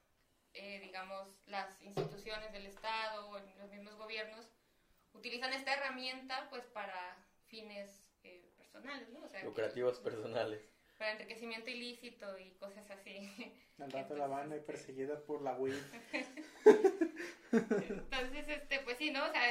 [0.53, 4.45] eh, digamos, las instituciones del Estado o los mismos gobiernos
[5.13, 7.15] utilizan esta herramienta, pues, para
[7.45, 7.89] fines
[8.23, 9.23] eh, personales, ¿no?
[9.23, 10.72] O sea, que- Lucrativos personales.
[11.03, 13.29] Para enriquecimiento ilícito y cosas así.
[13.77, 15.75] Al rato la van a ir perseguida por la WIF.
[17.51, 19.25] Entonces, este, pues sí, ¿no?
[19.25, 19.41] O sea,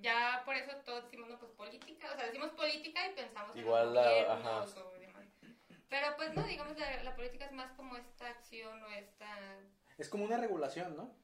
[0.00, 3.88] ya por eso todos decimos, no, pues política, o sea, decimos política y pensamos Igual
[3.88, 4.84] en la- gobiernos ajá.
[4.86, 5.26] o demás.
[5.90, 9.58] Pero pues no, digamos, la, la política es más como esta acción o esta...
[9.98, 11.14] Es como una regulación, ¿no?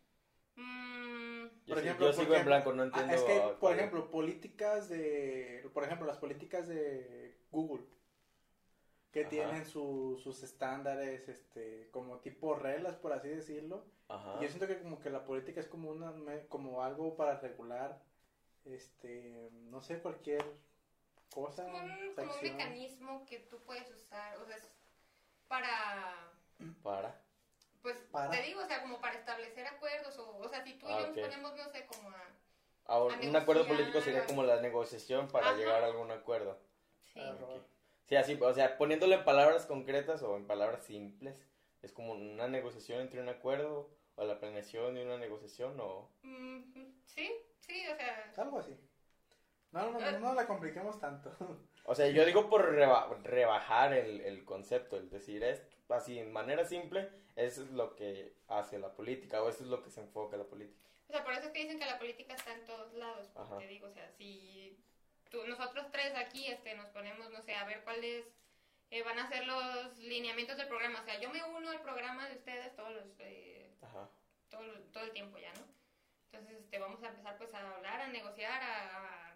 [0.57, 3.15] mm, Yo, Por sí- ejemplo, yo sigo en blanco, no Ah, entiendo.
[3.15, 7.87] es que, por cuál- ejemplo, políticas de, por ejemplo, las políticas de Google,
[9.13, 9.31] que Ajá.
[9.31, 13.85] tienen su- sus estándares, este, como tipo reglas, por así decirlo.
[14.09, 14.37] Ajá.
[14.39, 17.39] Y yo siento que como que la política es como una, me- como algo para
[17.41, 18.03] regular,
[18.65, 20.45] este, no sé, cualquier
[21.33, 24.69] cosa, como, un, como un mecanismo que tú puedes usar, o sea, es
[25.47, 26.31] para
[26.83, 27.23] Para.
[27.83, 28.31] Pues Para.
[28.31, 31.01] te digo, o sea, como para establecer acuerdos, o, o sea, si tú y Ah,
[31.01, 31.17] yo ok.
[31.17, 32.23] nos ponemos, no sé, como a...
[32.87, 35.57] Ahora, A un acuerdo político sería como la negociación para Ajá.
[35.57, 36.59] llegar a algún acuerdo.
[37.15, 37.21] Sí.
[37.23, 37.37] Ah.
[38.09, 41.47] Sí, así, o sea, poniéndolo en palabras concretas o en palabras simples,
[41.83, 46.09] es como una negociación entre un acuerdo o la planeación de una negociación o...
[46.23, 46.63] Mm,
[47.05, 48.33] sí, sí, o sea...
[48.37, 48.77] Algo así.
[49.73, 51.31] No, no, no, no la compliquemos tanto.
[51.85, 56.33] O sea, yo digo por reba- rebajar el, el concepto, el decir esto, así en
[56.33, 60.01] manera simple, eso es lo que hace la política o eso es lo que se
[60.01, 60.89] enfoca la política.
[61.09, 63.29] O sea, por eso es que dicen que la política está en todos lados.
[63.29, 63.59] porque Ajá.
[63.59, 64.79] Te digo, o sea, si
[65.31, 68.25] tú, nosotros tres aquí este, nos ponemos, no sé, a ver cuáles
[68.91, 71.01] eh, van a ser los lineamientos del programa.
[71.01, 74.09] O sea, yo me uno al programa de ustedes todos los, eh, Ajá.
[74.51, 74.63] todo,
[74.93, 75.67] todo el tiempo ya, ¿no?
[76.33, 79.35] Entonces, este, vamos a empezar pues a hablar, a negociar, a,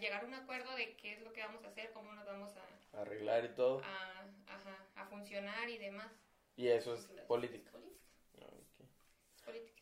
[0.00, 2.52] llegar a un acuerdo de qué es lo que vamos a hacer, cómo nos vamos
[2.56, 3.82] a, Arreglar y todo.
[3.84, 6.10] a, ajá, a funcionar y demás.
[6.56, 7.66] Y eso es política.
[7.66, 8.08] Es política.
[8.40, 8.54] Ah,
[9.36, 9.73] es política.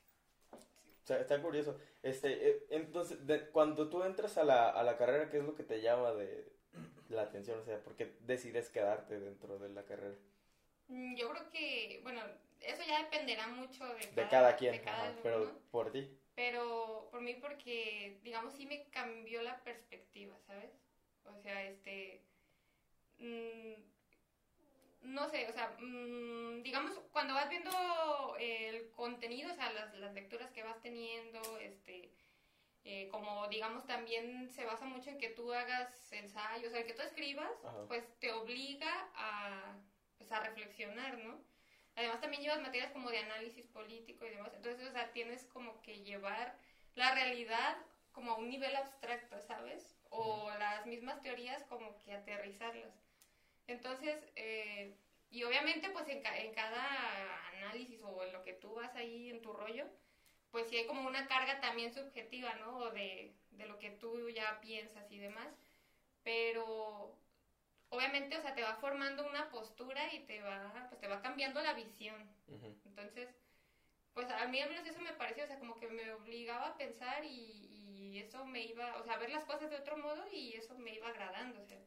[1.03, 1.79] O sea, está curioso.
[2.03, 5.55] Este, eh, entonces, de- cuando tú entras a la, a la carrera, ¿qué es lo
[5.55, 6.53] que te llama de
[7.09, 7.59] la atención?
[7.61, 10.17] O sea, ¿por qué decides quedarte dentro de la carrera?
[10.89, 12.21] Mm, Yo creo que, bueno,
[12.61, 16.09] eso ya dependerá mucho de cada, De cada quien, de cada ajá, pero por ti.
[16.35, 20.71] pero por mí porque, digamos, sí me cambió la perspectiva, ¿sabes?
[21.25, 22.23] O sea, este,
[23.19, 23.75] mm,
[25.03, 30.15] no sé, o sea, mm, digamos, cuando vas viendo el contenido, o sea, las, las
[30.15, 32.13] lecturas que vas teniendo, este,
[32.85, 36.95] eh, como digamos también se basa mucho en que tú hagas ensayos, o sea, que
[36.95, 37.85] tú escribas, Ajá.
[37.89, 39.77] pues te obliga a,
[40.19, 41.41] pues, a reflexionar, ¿no?
[41.95, 45.81] Además también llevas materias como de análisis político y demás, entonces, o sea, tienes como
[45.83, 46.57] que llevar
[46.95, 47.77] la realidad
[48.13, 49.97] como a un nivel abstracto, ¿sabes?
[50.11, 52.93] O las mismas teorías como que aterrizarlas.
[53.67, 54.93] Entonces, eh,
[55.31, 59.31] y obviamente pues en, ca- en cada análisis o en lo que tú vas ahí
[59.31, 59.89] en tu rollo,
[60.51, 62.79] pues sí hay como una carga también subjetiva, ¿no?
[62.79, 65.53] O de, de lo que tú ya piensas y demás.
[66.23, 67.13] Pero
[67.91, 71.61] obviamente, o sea, te va formando una postura y te va, pues te va cambiando
[71.63, 72.31] la visión.
[72.85, 73.31] Entonces,
[74.15, 76.77] pues a mí al menos eso me pareció, o sea, como que me obligaba a
[76.77, 80.27] pensar y, y eso me iba, o sea, a ver las cosas de otro modo
[80.31, 81.81] y eso me iba agradando, o sea,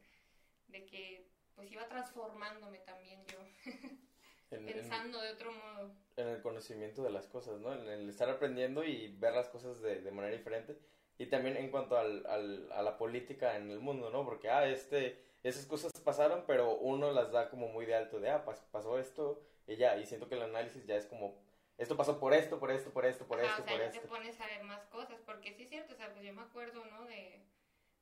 [0.68, 1.22] de que
[1.56, 3.38] pues iba transformándome también yo,
[4.52, 5.90] En, en- pensando de otro modo.
[6.16, 7.72] en el conocimiento de las cosas, ¿no?
[7.74, 10.78] En el estar aprendiendo y ver las cosas de, de manera diferente.
[11.18, 14.24] Y también en cuanto al, al- a la política en el mundo, ¿no?
[14.24, 18.30] Porque, ah, este, esas cosas pasaron, pero uno las da como muy de alto, de,
[18.30, 19.96] ah, pas- pasó esto y ya.
[19.96, 21.42] Y siento que el análisis ya es como,
[21.78, 23.90] esto pasó por esto, por esto, por esto, por Ajá, esto, o sea, por ya
[23.90, 24.08] te esto.
[24.08, 26.84] pones a ver más cosas, porque sí es cierto, o sea, pues yo me acuerdo,
[26.86, 27.04] ¿no?
[27.06, 27.42] De,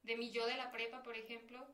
[0.02, 1.64] de mi yo de la prepa, por ejemplo,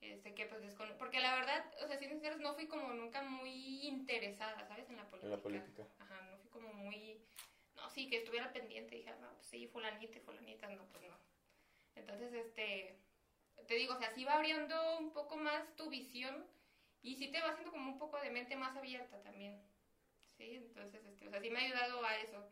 [0.00, 3.22] este, que pues descono- porque la verdad, o sea, siendo sinceros, no fui como nunca
[3.22, 4.88] muy interesada, ¿sabes?
[4.88, 5.26] En la política.
[5.26, 5.86] En la política.
[5.98, 7.20] Ajá, no fui como muy,
[7.74, 11.16] no, sí, que estuviera pendiente, dije, no, pues sí, fulanita y fulanita, no, pues no.
[11.94, 12.96] Entonces, este,
[13.66, 16.46] te digo, o sea, sí va abriendo un poco más tu visión
[17.02, 19.62] y sí te va haciendo como un poco de mente más abierta también.
[20.36, 22.50] Sí, entonces, este, o sea, sí me ha ayudado a eso.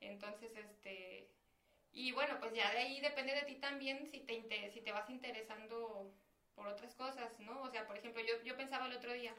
[0.00, 1.30] Entonces, este,
[1.92, 4.92] y bueno, pues ya de ahí depende de ti también si te, inte- si te
[4.92, 6.12] vas interesando
[6.54, 7.62] por otras cosas, ¿no?
[7.62, 9.34] O sea, por ejemplo, yo, yo pensaba el otro día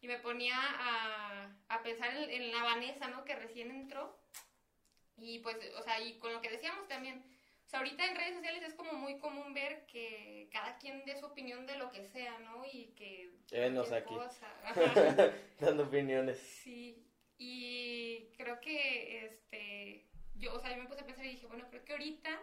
[0.00, 3.24] y me ponía a, a pensar en, en la Vanessa, ¿no?
[3.24, 4.18] Que recién entró.
[5.16, 7.24] Y pues, o sea, y con lo que decíamos también,
[7.66, 11.18] o sea, ahorita en redes sociales es como muy común ver que cada quien dé
[11.18, 12.64] su opinión de lo que sea, ¿no?
[12.70, 13.32] Y que...
[13.50, 14.28] Enos cualquier aquí.
[14.28, 15.32] cosa.
[15.60, 16.38] Dando opiniones.
[16.38, 17.04] Sí,
[17.38, 20.06] y creo que este,
[20.36, 22.40] yo, o sea, yo me puse a pensar y dije, bueno, creo que ahorita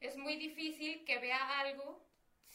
[0.00, 2.04] es muy difícil que vea algo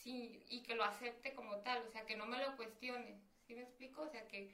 [0.04, 3.54] sí, y que lo acepte como tal, o sea, que no me lo cuestione, ¿sí
[3.56, 4.02] me explico?
[4.04, 4.50] O sea, que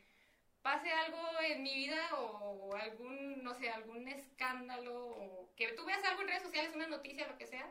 [0.62, 6.04] pase algo en mi vida o algún, no sé, algún escándalo o que tú veas
[6.04, 7.70] algo en redes sociales, una noticia, lo que sea,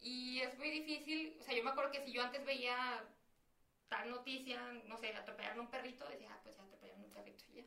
[0.00, 3.04] y es muy difícil, o sea, yo me acuerdo que si yo antes veía
[3.88, 7.10] tal noticia, no sé, atropellaron a un perrito, decía, ah, pues ya atropellaron a un
[7.12, 7.64] perrito y ya.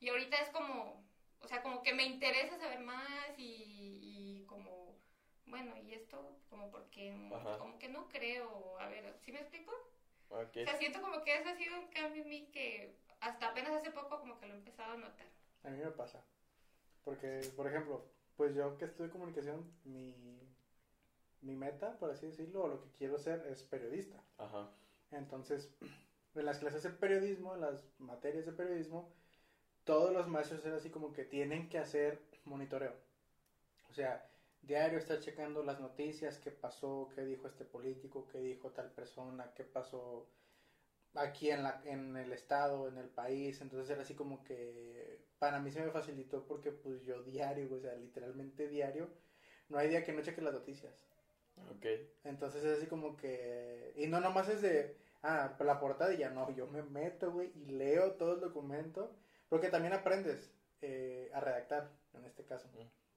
[0.00, 1.04] Y ahorita es como,
[1.40, 4.83] o sea, como que me interesa saber más y, y como,
[5.46, 7.58] bueno, y esto, como porque, Ajá.
[7.58, 9.72] como que no creo, a ver, ¿sí me explico?
[10.30, 10.56] Ok.
[10.56, 13.72] O sea, siento como que eso ha sido un cambio en mí que hasta apenas
[13.72, 15.26] hace poco como que lo he empezado a notar.
[15.64, 16.22] A mí me pasa.
[17.04, 18.04] Porque, por ejemplo,
[18.36, 20.14] pues yo que estudio comunicación, mi,
[21.42, 24.22] mi meta, por así decirlo, o lo que quiero ser es periodista.
[24.38, 24.70] Ajá.
[25.10, 25.72] Entonces,
[26.34, 29.12] en las clases de periodismo, en las materias de periodismo,
[29.84, 32.94] todos los maestros eran así como que tienen que hacer monitoreo.
[33.90, 34.26] O sea,
[34.66, 39.52] diario estar checando las noticias, qué pasó, qué dijo este político, qué dijo tal persona,
[39.54, 40.28] qué pasó
[41.14, 45.60] aquí en, la, en el estado, en el país, entonces era así como que para
[45.60, 49.08] mí se me facilitó porque pues yo diario, o sea, literalmente diario,
[49.68, 50.92] no hay día que no cheque las noticias.
[51.70, 51.86] Ok.
[52.24, 56.30] Entonces es así como que, y no nomás es de, ah, la portada y ya
[56.30, 59.14] no, yo me meto, güey, y leo todo el documento,
[59.48, 62.68] porque también aprendes eh, a redactar, en este caso.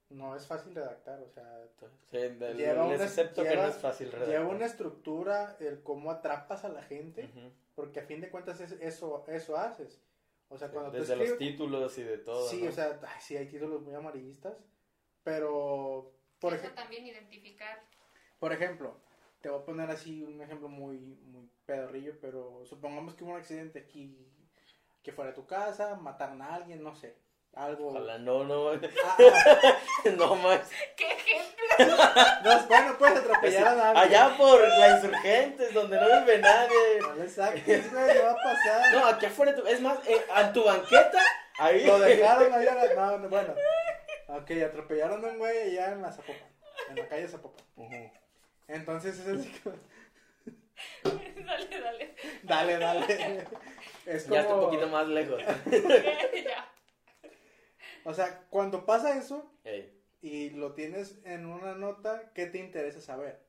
[0.09, 1.65] No es fácil redactar, o sea,
[2.09, 4.29] Sí, del- Lleva les una- acepto que no es fácil redactar.
[4.39, 7.29] lleva una estructura, el cómo atrapas a la gente,
[7.75, 10.01] porque a fin de cuentas es- eso, eso haces.
[10.49, 12.47] O sea, cuando tú Desde los escribes, títulos y de todo.
[12.47, 12.69] sí, ¿no?
[12.69, 14.55] o sea, ay, sí hay títulos muy amarillistas,
[15.23, 17.83] pero, por, Eso también identificar.
[18.39, 18.95] por ejemplo,
[19.41, 23.39] te voy a poner así un ejemplo muy, muy pedorrillo, pero supongamos que hubo un
[23.39, 24.25] accidente aquí,
[25.03, 27.17] que fuera a tu casa, mataron a alguien, no sé,
[27.55, 27.89] algo...
[27.89, 28.79] Ojalá no, no, Ah,
[29.63, 29.77] ah,
[30.15, 30.69] no más.
[30.95, 31.95] ¿Qué ejemplo?
[32.43, 33.97] no, bueno, puedes atropellar a alguien.
[34.21, 36.99] Allá por la Insurgentes, donde no vive nadie.
[37.01, 38.93] No le saques, güey, va a pasar.
[38.93, 41.21] No, aquí afuera, tu- es más, eh, a tu banqueta,
[41.59, 41.85] ahí.
[41.85, 43.55] Lo dejaron allá, en la- no, no, bueno.
[44.27, 46.49] Ok, atropellaron a un güey allá en la Zapopan,
[46.89, 47.65] en la calle Zapopan.
[48.67, 49.77] Entonces es así como,
[51.45, 52.15] dale, dale.
[52.43, 53.47] dale, dale.
[54.05, 55.41] Es como, Ya está un poquito más lejos.
[55.41, 56.71] ya.
[58.07, 59.91] O sea, cuando pasa eso Ey,
[60.21, 63.39] y lo tienes en una nota, ¿qué te interesa saber?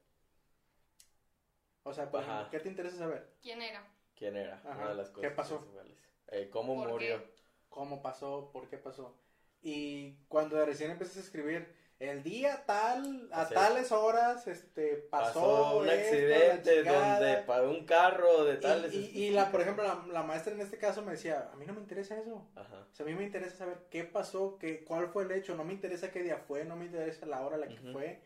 [1.84, 2.20] O sea, Ajá.
[2.20, 3.26] ejemplo, ¿qué te interesa saber?
[3.40, 3.82] ¿Quién era?
[4.16, 4.54] ¿Quién era?
[4.56, 4.74] Ajá.
[4.80, 5.58] Una de las ¿Qué cosas pasó?
[5.60, 5.96] principales.
[6.28, 7.16] Eh, ¿Cómo ¿Por murió?
[7.18, 7.26] qué?
[7.68, 8.50] ¿Cómo pasó?
[8.52, 9.14] ¿Por qué pasó?
[9.62, 11.66] Y cuando recién empiezas a escribir,
[12.00, 17.84] el día tal, a tales horas, este, pasó, Pasó un esto, accidente donde pa- un
[17.86, 18.94] carro de tales.
[18.94, 21.66] Y, y la, por ejemplo, la, la maestra en este caso me decía, a mí
[21.66, 22.46] no me interesa eso.
[22.54, 22.86] Ajá.
[22.90, 25.56] O sea, a mí me interesa saber qué pasó, qué, cuál fue el hecho.
[25.56, 28.22] No me interesa qué día fue, no me interesa la hora a la que fue.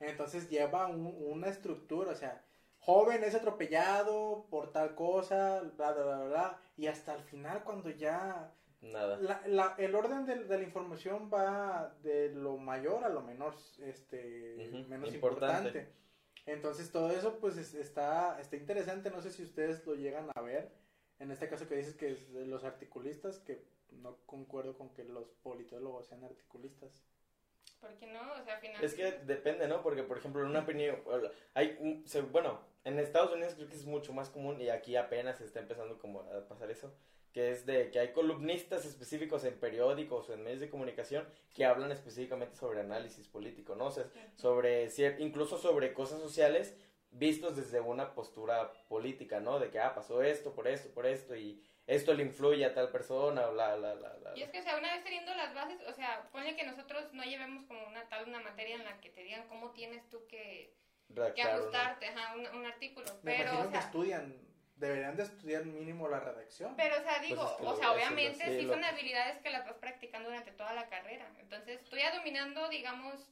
[0.00, 2.42] Entonces lleva un- una estructura, o sea,
[2.78, 6.58] joven es atropellado por tal cosa, bla, bla, bla, bla.
[6.76, 8.52] Y hasta el final, cuando ya
[8.92, 9.16] Nada.
[9.18, 13.54] la, la- el orden de, de la información va de lo mayor a lo menor,
[13.82, 14.56] este,
[14.88, 15.68] menos importante.
[15.68, 15.88] importante.
[16.46, 20.40] Entonces todo eso pues es- está, está interesante, no sé si ustedes lo llegan a
[20.42, 20.70] ver,
[21.18, 25.04] en este caso que dices que es de los articulistas, que no concuerdo con que
[25.04, 27.02] los politólogos sean articulistas.
[27.80, 28.20] ¿Por qué no?
[28.32, 28.58] O sea.
[28.82, 29.82] Es que depende, ¿no?
[29.82, 30.96] Porque, por ejemplo, en una opinión,
[31.54, 35.60] hay, bueno, en Estados Unidos creo que es mucho más común y aquí apenas está
[35.60, 36.94] empezando como a pasar eso,
[37.34, 41.64] que es de que hay columnistas específicos en periódicos o en medios de comunicación que
[41.64, 43.86] hablan específicamente sobre análisis político, ¿no?
[43.86, 44.04] O sea,
[44.36, 46.76] sobre incluso sobre cosas sociales
[47.10, 49.58] vistos desde una postura política, ¿no?
[49.58, 52.90] De que, ah, pasó esto, por esto, por esto, y esto le influye a tal
[52.90, 54.32] persona, bla, bla, bla, bla.
[54.36, 57.12] Y es que, o sea, una vez teniendo las bases, o sea, ponle que nosotros
[57.14, 60.24] no llevemos como una tal una materia en la que te digan cómo tienes tú
[60.28, 60.72] que,
[61.34, 63.06] que ajustarte, ajá, un, un artículo.
[63.24, 66.74] Me Pero, o que sea, estudian, deberían de estudiar mínimo la redacción.
[66.76, 69.64] Pero, o sea, digo, Pues es que o sea, obviamente sí, son habilidades que las
[69.64, 71.26] vas practicando durante toda la carrera.
[71.38, 73.30] Entonces, tú ya dominando, digamos,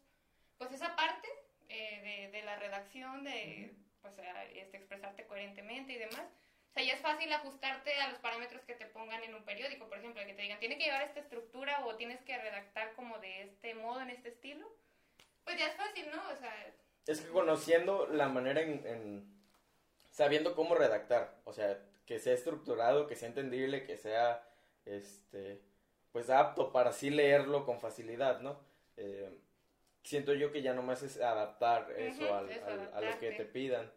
[0.59, 1.28] pues esa parte
[1.68, 6.24] eh, de, de la redacción, de pues, eh, este, expresarte coherentemente y demás.
[6.70, 9.88] O sea, ya es fácil ajustarte a los parámetros que te pongan en un periódico,
[9.88, 13.18] por ejemplo, que te digan, tiene que llevar esta estructura o tienes que redactar como
[13.18, 14.66] de este modo, en este estilo.
[15.44, 16.22] Pues ya es fácil, ¿no?
[16.31, 16.72] O sea,
[17.07, 19.41] Es que conociendo la manera en, en-
[20.12, 24.46] sabiendo cómo redactar, o sea, que sea estructurado, que sea entendible, que sea,
[24.85, 25.61] este,
[26.12, 28.61] pues apto para así leerlo con facilidad, ¿no?
[28.96, 29.38] Eh,
[30.05, 33.33] siento yo que ya nomás es adaptar eso, Ujú, al- eso, al- a lo que
[33.33, 33.90] te pidan.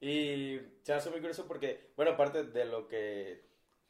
[0.00, 3.42] Y se hace muy curioso porque, bueno, aparte de lo que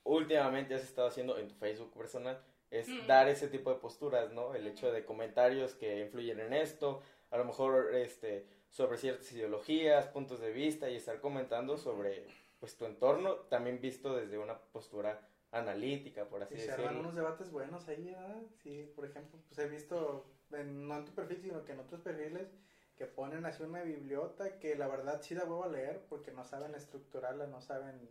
[0.04, 2.38] últimamente has estado haciendo en tu Facebook personal,
[2.70, 3.06] es Mm.
[3.06, 4.54] dar ese tipo de posturas, ¿no?
[4.54, 10.06] El hecho de comentarios que influyen en esto, a lo mejor este sobre ciertas ideologías,
[10.08, 12.26] puntos de vista y estar comentando sobre
[12.58, 15.20] pues tu entorno también visto desde una postura
[15.52, 17.00] analítica, por así Y se arman decirlo.
[17.00, 18.42] unos debates buenos ahí, ¿verdad?
[18.62, 22.00] Sí, por ejemplo, pues he visto, en- no en tu perfil, sino que en otros
[22.00, 22.48] perfiles,
[22.96, 26.44] que ponen así una bibliota que la verdad sí da huevo a leer porque no
[26.44, 28.08] saben estructurarla, no saben...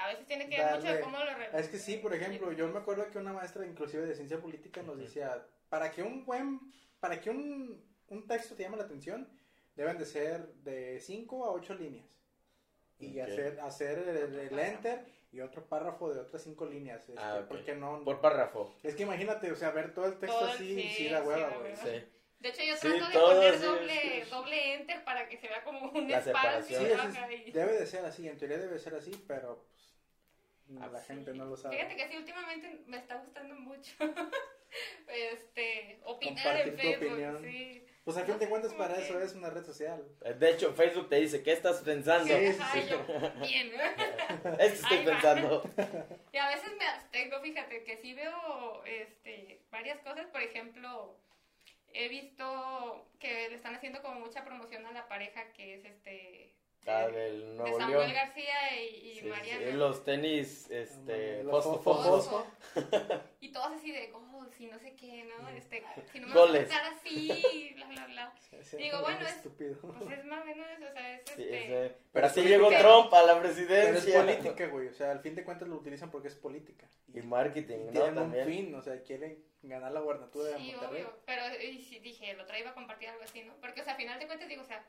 [0.00, 2.50] a veces tiene que ver mucho de cómo lo re- Es que sí, por ejemplo,
[2.52, 6.24] yo me acuerdo que una maestra inclusive de ciencia política nos decía, para que un
[6.24, 6.60] buen,
[6.98, 9.28] para que un, un texto te llame la atención,
[9.74, 12.06] deben de ser de 5 a 8 líneas.
[12.98, 17.00] Y hacer, hacer el, el enter y otro párrafo de otras 5 líneas.
[17.08, 17.44] este, Ah.
[17.48, 18.04] Porque no...
[18.04, 18.74] Por párrafo.
[18.82, 21.48] Es que imagínate, o sea, ver todo el texto Todo así, sí, sí, da hueva,
[21.58, 21.74] güey.
[21.76, 22.04] Sí.
[22.38, 25.90] De hecho, yo Sí, trato de poner doble, doble enter para que se vea como
[25.90, 26.78] un La espacio.
[26.80, 31.06] Es- debe de ser así, en teoría debe ser así, pero pues, Ah, la sí.
[31.08, 31.76] gente no lo sabe.
[31.76, 33.92] Fíjate que sí, últimamente me está gustando mucho
[35.08, 37.12] este, opinar Compartir en tu Facebook.
[37.12, 37.42] opinión.
[37.42, 37.86] Sí.
[38.04, 40.02] Pues al fin de cuentas para eso es una red social.
[40.38, 42.34] De hecho, Facebook te dice, ¿qué estás pensando?
[42.34, 42.98] Sí, yo,
[43.40, 43.72] bien.
[44.58, 45.12] Esto estoy Ahí va.
[45.12, 45.62] pensando.
[46.32, 50.26] Y a veces me abstengo, fíjate, que sí veo este, varias cosas.
[50.26, 51.16] Por ejemplo,
[51.92, 56.56] he visto que le están haciendo como mucha promoción a la pareja que es este...
[56.84, 58.12] De- del de Nuevo Samuel León.
[58.14, 59.66] García y, y Sí, sí, Mariana.
[59.66, 62.46] sí, Los tenis, este, fosfo, fosfo.
[63.40, 65.48] Y todos así de gols y no sé qué, ¿no?
[65.50, 66.68] Este, si no me Goles.
[66.68, 68.34] vas a tocar así, bla, bla, bla.
[68.62, 69.76] Sí, Digo, bueno, es- estúpido.
[69.80, 71.66] Pues es más o menos eso, o sea, es Sí, este...
[71.68, 74.20] Pero Pero así sí, llegó Trump a la Pero es presidencia.
[74.20, 74.88] política, güey.
[74.88, 76.86] O sea, al fin de cuentas lo utilizan porque es política.
[77.12, 77.90] Y marketing, Y ¿no?
[77.92, 78.46] tienen un También.
[78.46, 81.02] fin, o sea, quieren ganar la gubernatura de Sí, Monterrey.
[81.02, 83.54] obvio, pero y sí, dije, el otro iba a compartir algo así, ¿no?
[83.60, 84.84] Porque, o sea, a final de cuentas digo, o sea,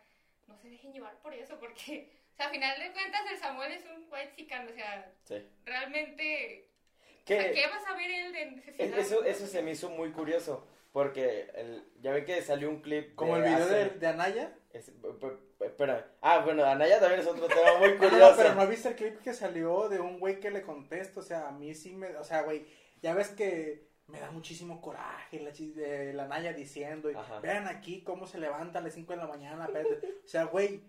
[0.48, 3.72] no se dejen llevar por eso, porque, o sea, a final de cuentas el Samuel
[3.72, 5.36] es un white chican, o sea, Sí.
[5.66, 6.70] realmente,
[7.24, 7.52] o sea, ¿Qué?
[7.54, 8.88] ¿qué vas a ver él de necesidad?
[9.00, 10.68] Es- Eso, eso se me hizo muy curioso.
[10.92, 13.16] Porque el, ya ven que salió un clip.
[13.16, 14.54] Como el video hace- de, de Anaya.
[14.74, 14.92] es-
[15.60, 16.12] espera.
[16.22, 18.36] Ah, bueno, Anaya también es otro tema muy Ah, no, curioso.
[18.38, 21.48] pero no viste el clip que salió de un güey que le contesta, o sea,
[21.48, 22.68] a mí sí me, o sea, güey,
[23.02, 27.40] ya ves que me da muchísimo coraje la, de la Naya diciendo, y, Ajá.
[27.40, 29.96] vean aquí cómo se levanta a las 5 de la mañana, espérate".
[30.24, 30.82] o sea, güey,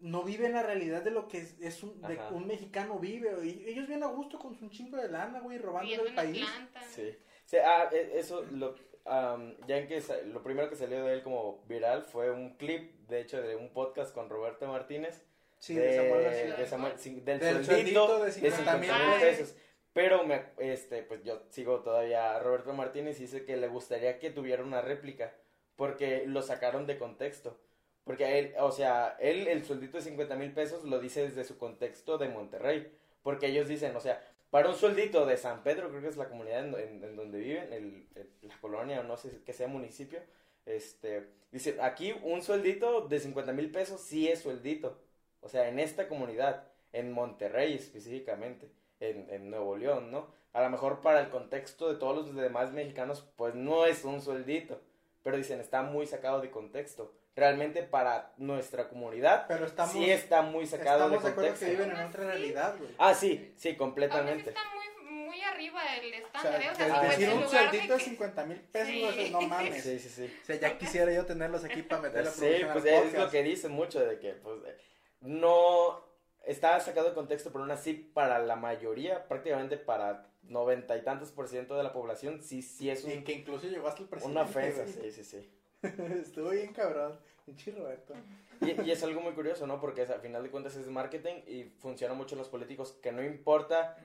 [0.00, 3.64] no viven la realidad de lo que es, es un, de- un mexicano vive, y
[3.68, 6.42] ellos vienen a gusto con su chingo de lana, güey, robando el en país.
[6.48, 6.82] Atlanta.
[6.90, 7.14] Sí.
[7.44, 11.22] Sí, ah, e- eso, lo, am, ya en que lo primero que salió de él
[11.22, 15.22] como viral fue un clip, de hecho, de un podcast con Roberto Martínez.
[15.58, 17.84] Sí, de, Samuel de Samuel- del, Del de
[18.24, 19.54] de 50 mil 50 mil pesos.
[19.92, 20.22] Pero
[20.58, 24.62] este, pues yo sigo todavía a Roberto Martínez y dice que le gustaría que tuviera
[24.62, 25.34] una réplica
[25.76, 27.58] porque lo sacaron de contexto.
[28.04, 31.58] Porque él, o sea, él el sueldito de 50 mil pesos lo dice desde su
[31.58, 32.90] contexto de Monterrey.
[33.22, 34.20] Porque ellos dicen, o sea,
[34.50, 38.08] para un sueldito de San Pedro, creo que es la comunidad en, donde viven,
[38.42, 40.20] la colonia, o no sé que sea municipio,
[40.66, 44.98] este, dice, aquí un sueldito de 50 mil pesos sí es sueldito.
[45.40, 48.68] O sea, en esta comunidad, en Monterrey específicamente,
[49.02, 50.28] en, en Nuevo León, ¿no?
[50.52, 54.20] A lo mejor para el contexto de todos los demás mexicanos, pues no es un
[54.20, 54.80] sueldito.
[55.22, 57.12] Pero dicen, está muy sacado de contexto.
[57.34, 61.64] Realmente para nuestra comunidad, Pero estamos, sí está muy sacado de estamos de acuerdo contexto.
[61.64, 62.90] que viven en otra realidad, güey.
[62.98, 64.50] Ah, sí, sí, completamente.
[64.50, 66.64] está muy, muy arriba el O estándar, ¿eh?
[66.64, 69.30] sea, O sea, el si pues, decir un sueldito de que- 50 mil pesos, Sí.
[69.30, 69.82] no mames.
[69.82, 70.38] Sí, sí, sí.
[70.42, 73.14] O sea, ya quisiera yo tenerlos aquí para meter la Sí, producción pues al es
[73.14, 74.76] lo que dicen mucho de que pues eh,
[75.22, 76.04] no
[76.44, 81.30] está sacado de contexto, pero aún así para la mayoría, prácticamente para noventa y tantos
[81.30, 84.08] por ciento de la población, sí, sí es Y un- que incluso llegó hasta el
[84.08, 84.40] presidente.
[84.40, 85.50] una ofensa, sí, sí, sí.
[86.22, 87.18] Estuvo bien cabrón.
[87.44, 88.14] Pinche Roberto.
[88.60, 89.80] Y, y es algo muy curioso, ¿no?
[89.80, 93.10] Porque es- al final de cuentas es marketing y funciona mucho en los políticos, que
[93.12, 93.96] no importa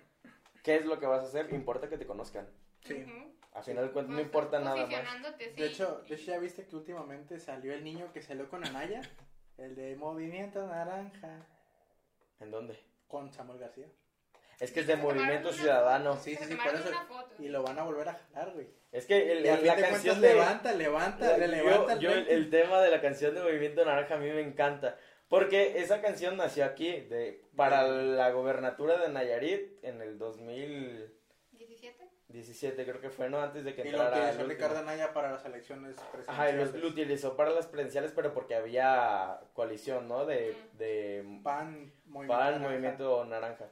[0.63, 2.47] qué es lo que vas a hacer, importa que te conozcan.
[2.83, 3.05] Sí.
[3.53, 4.89] Al final de cuentas no importa nada más.
[5.37, 5.45] sí.
[5.55, 9.01] De hecho, de hecho, ya viste que últimamente salió el niño que salió con Anaya,
[9.57, 11.45] el de Movimiento Naranja,
[12.39, 12.77] ¿En dónde?
[13.07, 13.87] con Samuel García.
[14.59, 16.11] Es que es de Movimiento una Ciudadano.
[16.13, 16.91] foto, Sí, sí, sí, por eso-.
[17.39, 18.67] Y lo van a volver a jalar, güey.
[18.91, 20.33] Es que el- la canción de...
[20.33, 22.33] levanta, levanta, le Yo- levanta el yo el, rating.
[22.35, 24.97] el tema de la canción de Movimiento Naranja a mí me encanta.
[25.29, 31.16] Porque esa canción nació aquí, de, para la gobernatura de Nayarit en el 2017,
[32.29, 32.83] 17.
[32.83, 33.41] creo que fue, ¿no?
[33.41, 34.91] Antes de que Y lo entrara utilizó el Ricardo último.
[34.91, 36.29] Anaya para las elecciones presidenciales.
[36.29, 40.25] Ajá, y lo, lo utilizó para las presidenciales, pero porque había coalición, ¿no?
[40.25, 42.69] De, de PAN, Movimiento PAN, Naranja.
[42.69, 43.65] Movimiento Naranja.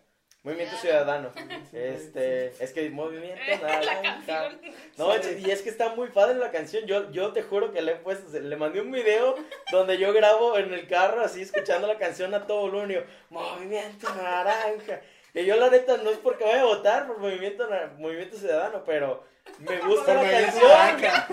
[0.46, 1.32] Movimiento Ciudadano.
[1.74, 4.52] Este, es que Movimiento Naranja.
[4.96, 6.86] No, y es que está muy padre la canción.
[6.86, 9.36] Yo, yo te juro que le he puesto, le mandé un video
[9.72, 12.92] donde yo grabo en el carro así escuchando la canción a todo volumen.
[12.92, 13.02] y yo,
[13.32, 15.02] Movimiento Naranja.
[15.36, 17.68] Y yo la neta no es porque vaya a votar por Movimiento,
[17.98, 19.24] Movimiento Ciudadano, pero
[19.60, 20.72] me gusta la canción.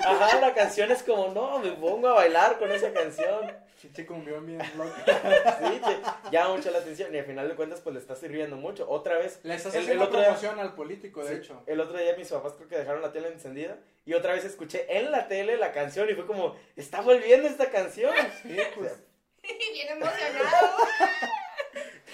[0.04, 3.50] Ajá, la canción es como, no, me pongo a bailar con esa canción.
[3.80, 4.60] Chiche cumbión bien.
[4.60, 8.54] Sí, te llama mucho la atención y al final de cuentas pues le está sirviendo
[8.56, 8.88] mucho.
[8.88, 11.62] Otra vez Le estás El- el haciendo otro día- promoción al político, de Sí, hecho.
[11.66, 14.86] El otro día mis papás creo que dejaron la tele encendida y otra vez escuché
[14.98, 18.12] en la tele la canción y fue como, está volviendo esta canción.
[18.42, 18.92] Sí, pues.
[19.42, 20.76] Bien emocionado.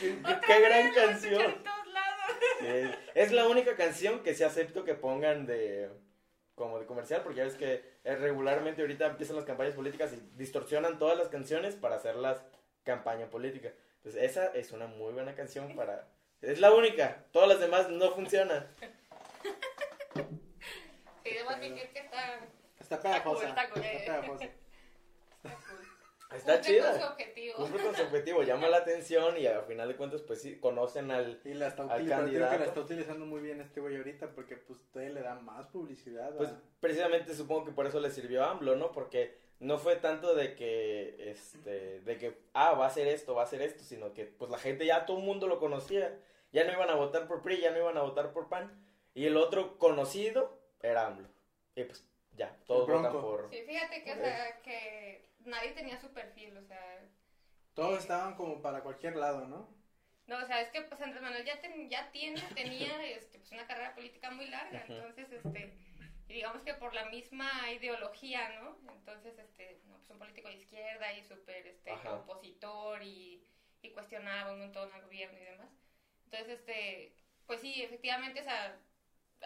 [0.01, 0.17] Qué,
[0.47, 1.55] qué gran canción.
[3.15, 5.91] Es la única canción que sí acepto que pongan de
[6.55, 10.21] como de comercial porque ya ves que eh, regularmente ahorita empiezan las campañas políticas y
[10.37, 12.43] distorsionan todas las canciones para hacerlas
[12.83, 13.73] campaña política.
[13.97, 16.09] Entonces esa es una muy buena canción para...
[16.43, 18.67] Es la única, todas las demás no funcionan.
[21.25, 22.41] Sí, debo admitir que está.
[22.79, 23.49] Está pegajosa.
[23.49, 24.45] Está cool, está cool, Está pegajosa.
[24.45, 25.88] Está
[26.29, 27.11] cumple con su chida.
[27.11, 27.55] objetivo.
[27.57, 31.11] Cumple con su objetivo, llama la atención y al final de cuentas, pues sí, conocen
[31.11, 31.41] al.
[31.45, 32.65] Y la está, Al utilizando, que la candidato.
[32.65, 36.35] está utilizando muy bien este güey ahorita porque pues todavía le da más publicidad.
[36.37, 38.93] Pues a- precisamente supongo que por eso le sirvió a AMLO, ¿no?
[38.93, 43.43] Porque no fue tanto de que, este, de que, ah, va a hacer esto, va
[43.43, 46.17] a hacer esto, sino que pues la gente ya todo el mundo lo conocía.
[46.53, 48.73] Ya no iban a votar por PRI, ya no iban a votar por PAN.
[49.15, 51.29] Y el otro conocido era AMLO.
[51.75, 53.49] Y pues ya, todos votan por...
[53.51, 57.01] Sí, fíjate que, o Por sea, que nadie tenía su perfil, o sea,
[57.75, 59.75] todos estaban como para cualquier lado, ¿no?
[60.27, 63.51] no, o sea, es que pues Andrés Manuel ya, ten- ya tiene, tenía este, pues,
[63.53, 65.71] una carrera política muy larga, entonces, este,
[66.29, 68.77] y digamos que por la misma ideología, ¿no?
[68.93, 72.13] Entonces, este, no, pues un político de izquierda y súper, este, Ajá.
[72.13, 73.41] opositor y,
[73.83, 75.71] y cuestionaba un montón al gobierno y demás.
[76.25, 77.13] Entonces, este,
[77.47, 78.77] pues sí, efectivamente, o sea,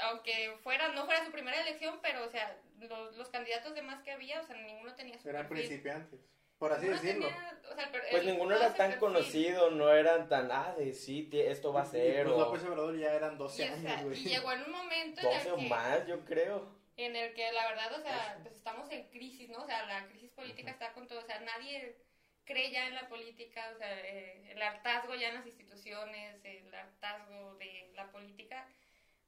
[0.01, 4.11] aunque fuera, no fuera su primera elección, pero, o sea, los, los candidatos demás que
[4.13, 5.67] había, o sea, ninguno tenía su Eran perfil.
[5.67, 6.21] principiantes,
[6.59, 7.27] por así Ninguno decirlo.
[7.29, 8.99] tenía, o sea, el Pues el- ninguno era tan perfil.
[8.99, 12.63] conocido, no eran tan, ah, de sí, esto va a ser, y, pues, o López
[12.65, 14.19] Obrador ya eran 12 Y, o sea, años, güey.
[14.21, 16.77] y llegó en un momento en 12 o el, que, más, yo creo.
[16.97, 19.63] en el que la verdad, o sea, pues estamos en crisis, ¿no?
[19.63, 21.97] O sea, la crisis política está con todo, o sea, nadie
[22.45, 26.75] cree ya en la política, o sea, eh, el hartazgo ya en las instituciones, el
[26.75, 28.67] hartazgo de la política,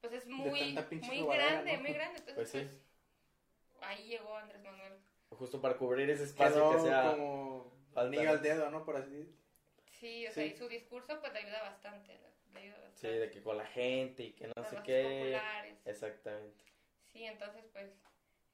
[0.09, 1.83] pues es muy, muy grande, ¿no?
[1.83, 2.19] muy grande.
[2.19, 2.59] Entonces, Pues sí.
[3.73, 4.93] pues, ahí llegó Andrés Manuel.
[5.31, 7.11] Justo para cubrir ese espacio Quedó que sea...
[7.11, 8.03] como ¿no?
[8.31, 8.85] al dedo, ¿no?
[8.85, 9.35] Por así
[9.99, 10.51] Sí, o sea, Sí.
[10.55, 12.21] y su discurso pues le ayuda bastante,
[12.53, 15.03] le ayuda Sí, de que con la gente y que no Las sé qué.
[15.03, 15.79] populares.
[15.87, 16.65] Exactamente.
[17.13, 17.91] Sí, entonces pues,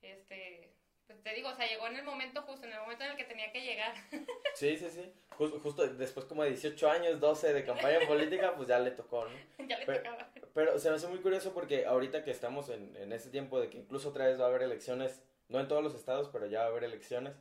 [0.03, 0.73] este,
[1.11, 3.17] pues te digo, o sea, llegó en el momento justo, en el momento en el
[3.17, 3.95] que tenía que llegar.
[4.55, 5.13] Sí, sí, sí.
[5.39, 9.25] Jus- Justo, después como de 18 años, 12 de campaña política, pues ya le tocó,
[9.27, 9.67] ¿no?
[9.69, 10.31] ya le Pero- tocaba.
[10.53, 13.71] Pero se me hace muy curioso porque ahorita que estamos en, en ese tiempo de
[13.71, 16.61] que incluso otra vez va a haber elecciones, no en todos los estados, pero ya
[16.61, 17.35] va a haber elecciones,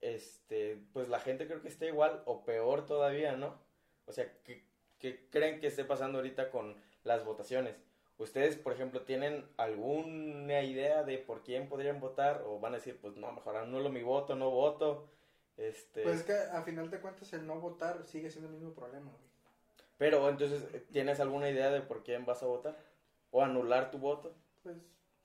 [0.00, 3.60] este, pues la gente creo que está igual o peor todavía, ¿no?
[4.06, 4.64] O sea, ¿qué,
[4.98, 7.76] qué creen que esté pasando ahorita con las votaciones?
[8.18, 12.42] ¿Ustedes, por ejemplo, tienen alguna idea de por quién podrían votar?
[12.46, 15.08] ¿O van a decir, pues no, mejor anulo mi voto, no voto?
[15.56, 18.72] Este, Pues es que a final de cuentas el no votar sigue siendo el mismo
[18.74, 19.28] problema, güey.
[19.98, 22.76] Pero entonces, ¿tienes alguna idea de por quién vas a votar?
[23.30, 24.34] ¿O anular tu voto?
[24.62, 24.76] Pues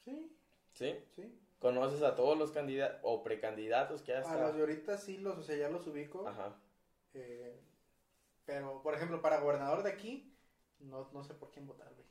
[0.03, 0.35] sí,
[0.73, 0.95] ¿Sí?
[1.15, 1.39] sí.
[1.59, 4.37] ¿Conoces a todos los candidatos o precandidatos que A hasta...
[4.47, 6.27] los de ahorita sí los, o sea, ya los ubico.
[6.27, 6.55] Ajá.
[7.13, 7.59] eh,
[8.45, 10.35] pero, por ejemplo, para gobernador de aquí,
[10.79, 12.05] no, no sé por quién votar, güey.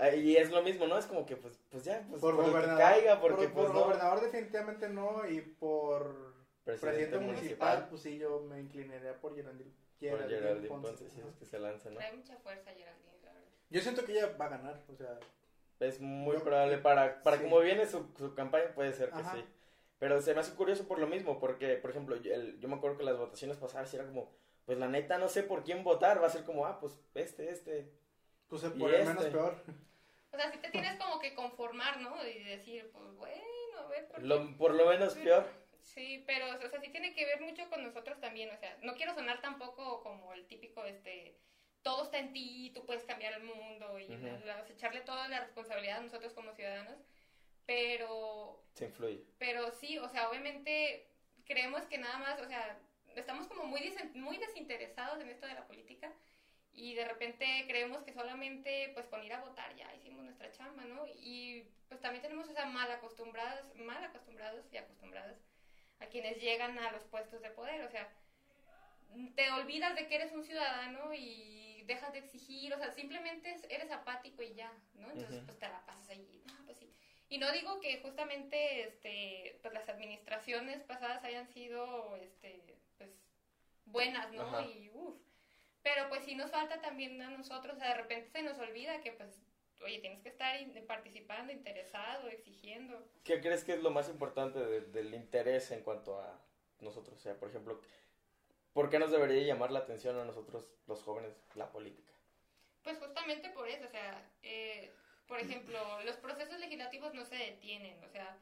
[0.00, 0.96] Ah, Y es lo mismo, ¿no?
[0.98, 3.52] Es como que, pues, pues ya, pues por por el que gobernador, caiga, porque por,
[3.54, 3.80] pues por no.
[3.84, 6.34] gobernador definitivamente no, y por
[6.64, 9.70] presidente, municipal, pues sí, yo me inclinaría por Geraldine,
[10.10, 11.96] Por Geraldine Ponce, Ponce, si es que se lanza, ¿no?
[11.96, 13.48] Trae mucha fuerza Geraldine, la verdad.
[13.68, 15.18] Yo siento que ella va a ganar, o sea,
[15.80, 17.42] Es muy Yo- probable para, para sí.
[17.44, 19.34] como viene su, su campaña, puede ser que Ajá.
[19.34, 19.44] sí.
[19.98, 22.74] Pero se me hace curioso por lo mismo, porque, por ejemplo, yo, el- yo me
[22.76, 24.30] acuerdo que las votaciones pasadas era como,
[24.66, 27.50] pues la neta no sé por quién votar, va a ser como, ah, pues este,
[27.50, 27.90] este.
[28.50, 29.30] Pues el por el menos este.
[29.30, 29.64] peor.
[30.32, 32.24] O sea, sí te tienes como que conformar, ¿no?
[32.26, 34.22] Y decir, pues bueno, a ver, ¿por?
[34.22, 35.48] Lo, por lo menos peor.
[35.80, 38.94] Sí, pero, o sea, sí tiene que ver mucho con nosotros también, o sea, no
[38.94, 41.34] quiero sonar tampoco como el típico, este,
[41.82, 44.26] todo está en ti, tú puedes cambiar el mundo y Ujú.
[44.26, 46.98] la- la- echarle toda la responsabilidad a nosotros como ciudadanos,
[47.66, 49.24] pero, Se influye.
[49.38, 51.08] pero sí, o sea, obviamente
[51.44, 52.78] creemos que nada más, o sea,
[53.16, 56.12] estamos como muy, muy desinteresados en esto de la política
[56.80, 60.84] y de repente creemos que solamente pues con ir a votar ya hicimos nuestra chamba,
[60.84, 61.04] ¿no?
[61.06, 65.36] Y pues también tenemos, o sea, mal acostumbrados, mal acostumbrados y acostumbradas
[65.98, 68.08] a quienes llegan a los puestos de poder, o sea,
[69.34, 73.66] te olvidas de que eres un ciudadano y dejas de exigir, o sea, simplemente es-
[73.68, 75.10] eres apático y ya, ¿no?
[75.10, 76.88] Entonces, pues te la pasas ahí, no, pues sí.
[77.28, 83.10] Y no digo que justamente, este, pues las administraciones pasadas hayan sido, este, pues,
[83.84, 84.42] buenas, ¿no?
[84.42, 84.62] Ajá.
[84.62, 85.16] Y, uff,
[85.82, 89.00] pero pues sí nos falta también a nosotros, o sea, de repente se nos olvida
[89.00, 89.42] que, pues,
[89.82, 90.56] oye, tienes que estar
[90.86, 93.02] participando, interesado, exigiendo.
[93.24, 96.38] ¿Qué crees que es lo más importante de- del interés en cuanto a
[96.80, 97.16] nosotros?
[97.18, 97.80] O sea, por ejemplo,
[98.72, 102.12] ¿por qué nos debería llamar la atención a nosotros los jóvenes la política?
[102.82, 104.92] Pues justamente por eso, o sea, eh,
[105.26, 108.38] por ejemplo, los procesos legislativos no se detienen, o sea,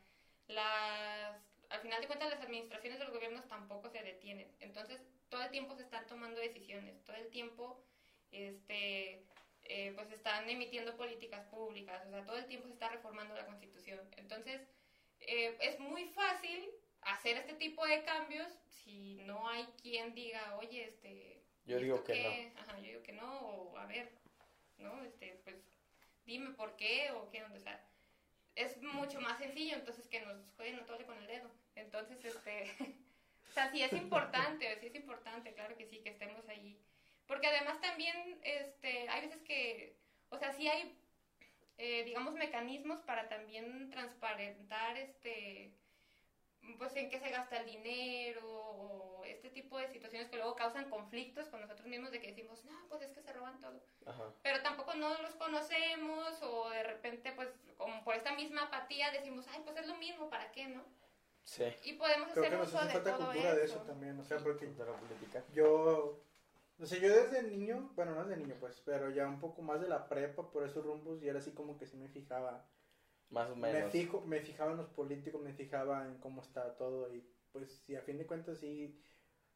[0.49, 5.42] las, al final de cuentas las administraciones de los gobiernos tampoco se detienen, entonces todo
[5.42, 7.82] el tiempo se están tomando decisiones, todo el tiempo,
[8.30, 9.24] este,
[9.64, 13.46] eh, pues están emitiendo políticas públicas, o sea, todo el tiempo se está reformando la
[13.46, 14.62] constitución, entonces
[15.20, 16.70] eh, es muy fácil
[17.02, 21.42] hacer este tipo de cambios si no hay quien diga, oye, este...
[21.64, 22.52] Yo ¿y digo que qué?
[22.56, 24.10] Ajá, yo digo que no, o a ver,
[24.78, 25.02] ¿no?
[25.04, 25.56] Este, pues,
[26.24, 27.88] dime por qué o qué o sea,
[28.59, 31.50] es mucho más sencillo, entonces que nos jueguen a tole con el dedo.
[31.74, 32.74] Entonces, este,
[33.48, 36.76] O sea, sí es importante, sí es importante, claro que sí, que estemos ahí.
[37.26, 39.96] Porque además también, este, hay veces que,
[40.30, 40.96] o sea, sí hay,
[41.78, 45.72] eh, digamos, mecanismos para también transparentar, este,
[46.78, 49.07] pues en qué se gasta el dinero o
[49.39, 52.86] este tipo de situaciones que luego causan conflictos con nosotros mismos de que decimos, no,
[52.89, 53.80] pues es que se roban todo.
[54.07, 54.32] Ajá.
[54.43, 59.47] Pero tampoco no los conocemos o de repente, pues, como por esta misma apatía decimos,
[59.51, 60.82] ay, pues es lo mismo, ¿para qué, no?
[61.45, 61.64] Sí.
[61.84, 63.59] Y podemos Creo hacer que nos uso hace de falta todo cultura eso.
[63.59, 65.45] de eso también, o sea, porque política.
[65.55, 66.20] yo,
[66.78, 69.80] o sea, yo desde niño, bueno, no desde niño pues, pero ya un poco más
[69.80, 72.68] de la prepa por esos rumbos y era así como que sí me fijaba,
[73.30, 73.91] Más o me menos.
[73.93, 77.97] fijo, me fijaba en los políticos, me fijaba en cómo estaba todo y pues si
[77.97, 79.01] a fin de cuentas sí,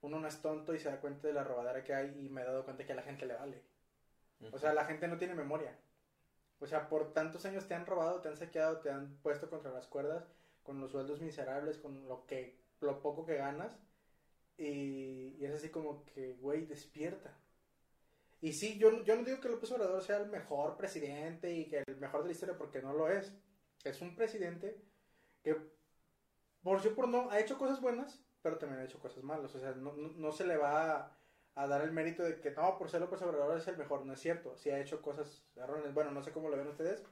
[0.02, 2.42] uno no es tonto y se da cuenta de la robadera que hay y me
[2.42, 3.62] he dado cuenta que a la gente le vale.
[4.52, 5.76] O sea, la gente no tiene memoria.
[6.58, 9.72] O sea, por tantos años te han robado, te han saqueado, te han puesto contra
[9.72, 10.24] las cuerdas
[10.62, 13.76] con los sueldos miserables, con lo que lo poco que ganas.
[14.56, 17.36] Y, y es así como que, güey, despierta.
[18.40, 21.84] Y sí, yo, yo no digo que López Obrador sea el mejor presidente y que
[21.86, 23.32] el mejor de la historia, porque no lo es.
[23.84, 24.80] Es un presidente
[25.42, 25.56] que,
[26.62, 29.54] por sí por no, ha hecho cosas buenas, pero también ha hecho cosas malas.
[29.54, 31.16] O sea, no, no, no se le va a,
[31.54, 34.04] a dar el mérito de que no, por ser López Obrador es el mejor.
[34.04, 34.56] No es cierto.
[34.56, 35.94] Sí ha hecho cosas erróneas.
[35.94, 37.02] Bueno, no sé cómo lo ven ustedes.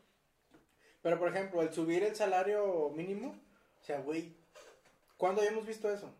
[1.03, 3.41] Pero, por ejemplo, el subir el salario mínimo,
[3.81, 4.37] o sea, güey,
[5.17, 6.13] ¿cuándo habíamos visto eso?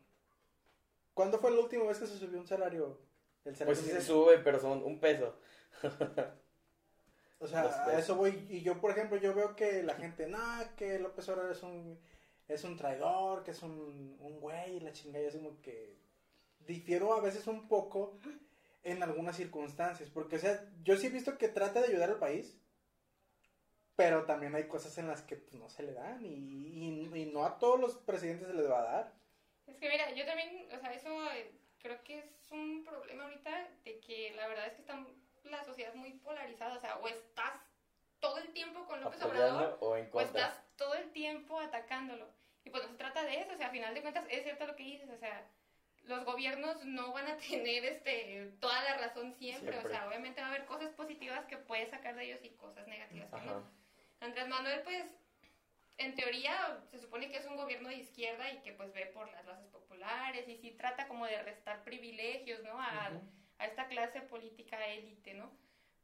[1.13, 2.99] ¿Cuándo fue la última vez que se subió un salario?
[3.45, 5.37] El salario Pues sí se sube, pero son un peso.
[7.43, 8.47] O sea, a eso voy.
[8.51, 10.39] Y yo, por ejemplo, yo veo que la gente, no,
[10.77, 11.99] que López Obrador es un,
[12.55, 15.25] es un traidor, que es un, un güey, y la chingada.
[15.25, 15.97] Y es como que
[16.61, 18.19] difiero a veces un poco
[18.83, 20.11] en algunas circunstancias.
[20.11, 22.57] Porque, o sea, yo sí he visto que trata de ayudar al país,
[23.97, 26.25] pero también hay cosas en las que pues, no se le dan.
[26.25, 29.13] Y, y, y no a todos los presidentes se les va a dar.
[29.67, 33.69] Es que mira, yo también, o sea, eso eh, creo que es un problema ahorita
[33.85, 35.07] de que la verdad es que está
[35.45, 37.55] la sociedad muy polarizada, o sea, o estás
[38.21, 40.47] todo el tiempo con López Obrador o en o contra.
[40.47, 42.29] estás todo el tiempo atacándolo.
[42.65, 44.67] Y pues no se trata de eso, o sea, a final de cuentas es cierto
[44.67, 45.47] lo que dices, o sea,
[46.05, 49.89] los gobiernos no van a tener este toda la razón siempre, Siempre.
[49.89, 52.87] o sea, obviamente va a haber cosas positivas que puedes sacar de ellos y cosas
[52.87, 53.45] negativas que Ajá.
[53.47, 53.71] no.
[54.21, 55.05] Andrés Manuel, pues,
[55.97, 59.31] en teoría se supone que es un gobierno de izquierda y que pues ve por
[59.33, 62.81] las bases populares y sí trata como de restar privilegios, ¿no?
[62.81, 63.11] A,
[63.59, 65.51] a esta clase política élite, ¿no?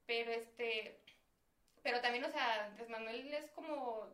[0.06, 0.98] Pero este,
[1.82, 4.06] pero también, o sea, Andrés Manuel es como,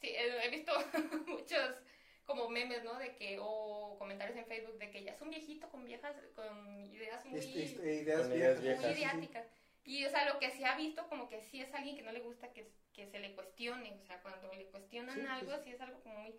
[0.00, 0.72] sí, he he visto
[1.26, 1.82] muchos
[2.24, 2.98] como memes, ¿no?
[2.98, 6.84] De que, o comentarios en Facebook de que ya es un viejito con viejas, con
[6.92, 9.00] ideas muy ideas Con ideas viejas, muy sí.
[9.00, 9.46] idiáticas.
[9.84, 12.10] Y, o sea, lo que se ha visto como que sí es alguien que no
[12.12, 13.98] le gusta que, que se le cuestione.
[14.02, 15.64] O sea, cuando le cuestionan Sí, algo, sí.
[15.64, 16.34] sí es algo como muy...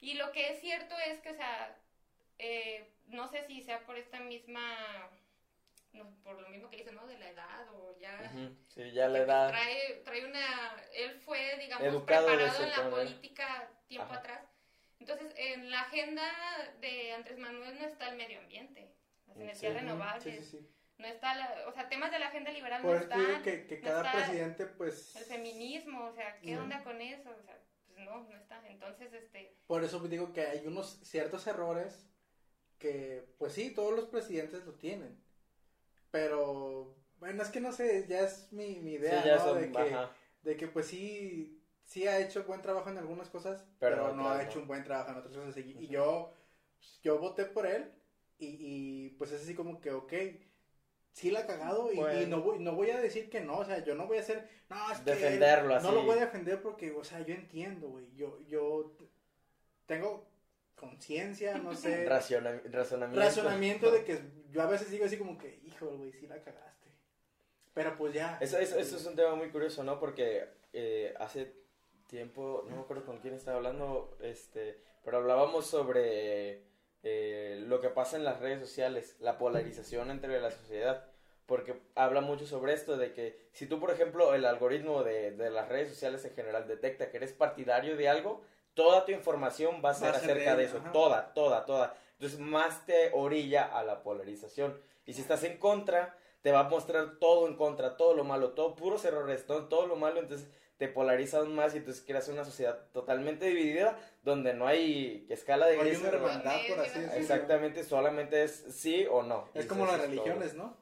[0.00, 1.78] Y lo que es cierto es que, o sea,
[2.38, 5.10] eh, no sé si sea por esta misma...
[5.96, 7.06] No, por lo mismo que dicen, ¿no?
[7.06, 8.20] De la edad o ya...
[8.20, 9.48] Ujú, Sí, ya pues, da.
[9.48, 10.76] Trae, trae una...
[10.94, 14.18] Él fue, digamos, Educado preparado en la política tiempo Ajá.
[14.18, 14.42] atrás.
[15.00, 16.22] Entonces, en la agenda
[16.80, 18.90] de Andrés Manuel no está el medio ambiente,
[19.26, 19.42] las Sí.
[19.42, 20.66] energías Ujú, renovables, Sí, sí, sí.
[20.98, 23.28] no está, la, o sea, temas de la agenda liberal Por no eso te digo
[23.28, 25.16] están, que, que no cada está presidente, pues.
[25.16, 26.62] el feminismo, o sea, ¿qué Ujú.
[26.62, 27.30] onda con eso?
[27.30, 28.66] O sea, pues no, no está.
[28.66, 32.06] Entonces, este, Por eso digo que hay unos ciertos errores
[32.78, 35.25] que, pues sí, todos los presidentes lo tienen.
[36.16, 39.44] Pero, bueno, es que no sé, ya es mi, mi idea, sí, ya ¿no?
[39.44, 39.60] son.
[39.60, 40.10] de, que, Ajá.
[40.42, 44.28] de que, pues sí, sí ha hecho buen trabajo en algunas cosas, pero, Pero no
[44.30, 44.40] ha no.
[44.42, 45.56] hecho un buen trabajo en otras cosas.
[45.58, 46.32] Y, y yo,
[47.02, 47.92] yo voté por él
[48.38, 50.12] y, y, pues es así como que, ok,
[51.12, 52.36] sí la ha cagado y, y Bueno.
[52.36, 54.48] no, voy, no voy a decir que no, o sea, yo no voy a hacer,
[54.68, 55.86] no, es que él- Defenderlo así.
[55.86, 58.06] no lo voy a defender porque, o sea, yo entiendo, güey.
[58.14, 58.96] Yo, yo
[59.86, 60.28] tengo
[60.76, 63.20] conciencia, no sé, Raciona- razonamiento.
[63.20, 64.20] razonamiento de que
[64.52, 66.90] yo a veces digo así como que, hijo, güey, sí la cagaste.
[67.74, 68.38] Pero pues ya.
[68.40, 69.98] Eso, eso, eso es un tema muy curioso, ¿no?
[69.98, 71.52] Porque eh, hace
[72.06, 76.62] tiempo, no me acuerdo con quién estaba hablando, este, pero hablábamos sobre
[77.02, 81.10] eh, lo que pasa en las redes sociales, la polarización entre la sociedad.
[81.46, 85.48] Porque habla mucho sobre esto, de que si tú, por ejemplo, el algoritmo de, de
[85.50, 88.42] las redes sociales en general detecta que eres partidario de algo,
[88.76, 90.92] toda tu información va a ser Va a ser acerca de eso, ajá.
[90.92, 91.94] toda, toda, toda.
[92.12, 94.78] Entonces más te orilla a la polarización.
[95.06, 98.50] Y si estás en contra, te va a mostrar todo en contra, todo lo malo,
[98.50, 102.28] todo puros errores, todo, todo lo malo, entonces te polariza aún más y entonces creas
[102.28, 106.98] una sociedad totalmente dividida donde no hay escala de No hermandad, por así.
[107.14, 109.48] Exactamente, solamente es sí o no.
[109.54, 110.06] Es como las todo.
[110.06, 110.76] religiones, ¿no?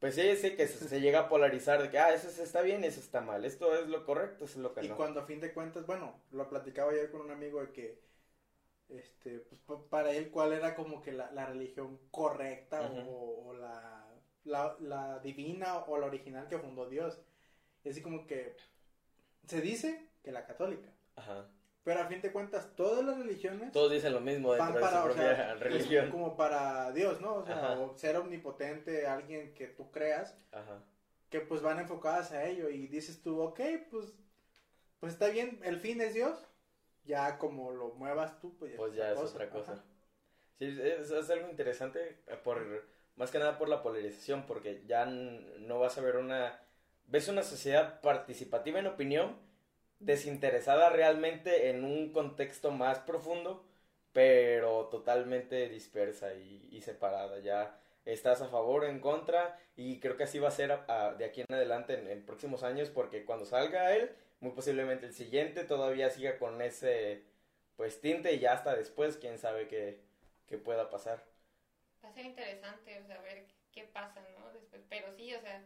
[0.00, 2.84] Pues sí, sí, que se, se llega a polarizar de que, ah, eso está bien,
[2.84, 4.96] eso está mal, esto es lo correcto, eso es lo que Y no.
[4.96, 7.98] cuando a fin de cuentas, bueno, lo platicaba ayer con un amigo de que
[8.88, 14.06] este, pues pa- para él cuál era como que la, la religión correcta o la,
[14.44, 17.18] la, la divina o la original que fundó Dios.
[17.84, 18.56] Y así como que
[19.46, 21.48] se dice que la católica, Ajá.
[21.88, 24.80] Pero a fin de cuentas todas las religiones Todos dicen lo mismo van dentro de
[24.82, 26.10] para, su o propia sea, es religión.
[26.10, 27.36] como para Dios, ¿no?
[27.36, 30.82] O sea, o ser omnipotente, alguien que tú creas, Ajá.
[31.30, 33.60] que pues van enfocadas a ello y dices tú, ok,
[33.90, 34.12] pues,
[35.00, 36.38] pues está bien, el fin es Dios,
[37.04, 39.72] ya como lo muevas tú, pues ya, Pues ya es otra cosa.
[39.72, 39.84] Ajá.
[40.58, 42.84] Sí, es, es algo interesante eh, por
[43.16, 46.60] más que nada por la polarización, porque ya no vas a ver una
[47.06, 49.36] ves una sociedad participativa en opinión,
[50.00, 53.64] desinteresada realmente en un contexto más profundo,
[54.12, 57.40] pero totalmente dispersa y, separada.
[57.40, 60.78] Ya estás a favor o en contra y creo que así va a ser
[61.18, 65.64] de aquí en adelante en, próximos años, porque cuando salga él, muy posiblemente el siguiente
[65.64, 67.24] todavía siga con ese
[67.76, 70.00] pues tinte y ya hasta después quién sabe qué,
[70.46, 71.24] qué pueda pasar.
[72.04, 74.50] Va a ser interesante, o sea, ver qué pasa, ¿no?
[74.88, 75.64] Pero sí, o sea,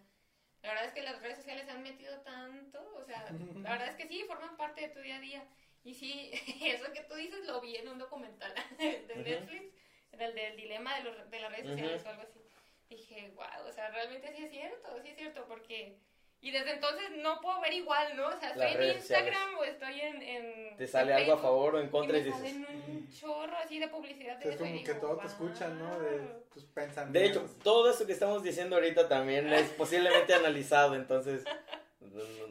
[0.62, 3.24] la verdad es que las redes sociales se han metido tanto, o sea,
[3.62, 5.44] la verdad es que sí, forman parte de tu día a día.
[5.84, 6.30] Y sí,
[6.64, 9.04] eso que tú dices lo vi en un documental de.
[9.16, 9.74] Netflix,
[10.12, 12.40] en el del dilema de, los, de las redes sociales o algo así.
[12.88, 15.98] Dije, wow, o sea, realmente sí es cierto, sí es cierto, porque...
[16.42, 18.26] Y desde entonces no puedo ver igual, ¿no?
[18.28, 20.20] O sea, estoy en Instagram o estoy en...
[20.22, 22.42] en Te sale en algo a favor o en contra y, y me dices...
[22.42, 26.00] salen un chorro así de publicidad de Es como digo, que todo te escuchan, ¿no?
[26.00, 26.44] De "Wow".
[26.52, 27.12] tus pensamientos.
[27.22, 31.44] De hecho, todo eso que estamos diciendo ahorita también es posiblemente analizado, entonces...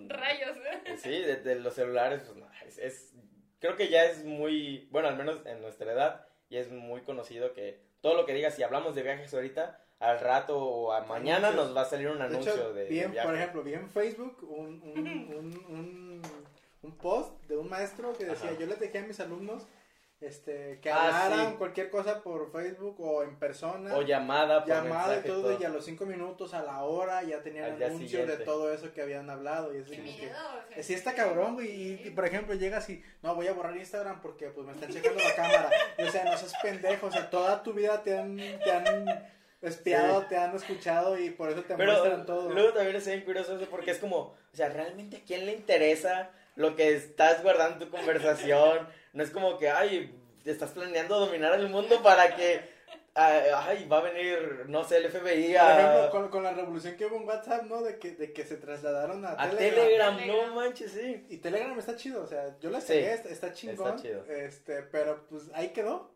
[0.08, 0.58] Rayos.
[0.98, 3.14] Sí, de, de los celulares, pues no, es, es-
[3.60, 7.54] creo que ya es muy, bueno, al menos en nuestra edad, ya es muy conocido
[7.54, 11.52] que todo lo que digas, si hablamos de viajes ahorita, al rato o a mañana
[11.52, 14.82] nos va a salir un De anuncio hecho, de, por ejemplo, vi en Facebook un,
[14.84, 16.22] un, un, un,
[16.82, 18.60] un post de un maestro que decía, Ajá.
[18.60, 19.68] yo les dejé a mis alumnos
[20.20, 21.56] este, que Ah, hablaran sí.
[21.58, 23.96] cualquier cosa por Facebook o en persona.
[23.96, 27.42] o llamada, por llamada y todo, y a los cinco minutos, a la hora, ya
[27.42, 28.38] tenían Al siguiente.
[28.38, 29.74] de todo eso que habían hablado.
[29.74, 32.88] Y es como que- o sea, Sí está cabrón, güey, y, y, por ejemplo llegas
[32.92, 36.12] y, no, voy a borrar Instagram porque pues me están checando la cámara, y, o
[36.12, 39.28] sea, no seas pendejo, o sea, toda tu vida te han, te han
[39.62, 40.28] espiado, Sí.
[40.30, 42.50] te han escuchado y por eso te Pero muestran todo.
[42.50, 45.54] luego también es bien curioso eso porque es como, o sea, ¿realmente a quién le
[45.54, 48.88] interesa lo que estás guardando en tu conversación?
[49.14, 52.62] No es como que, ay, estás planeando dominar el mundo para que,
[53.14, 57.06] ay, va a venir, no sé, el FBI Por ejemplo, con, con la revolución que
[57.08, 57.82] hubo en WhatsApp, ¿no?
[57.82, 60.18] De que, de que se trasladaron a, a Telegram.
[60.28, 61.26] No manches, sí.
[61.30, 63.90] Y Telegram está chido, o sea, yo la Sí, seguí, está, está chingón.
[63.96, 64.26] está chido.
[64.26, 66.10] Este, pero pues ahí quedó.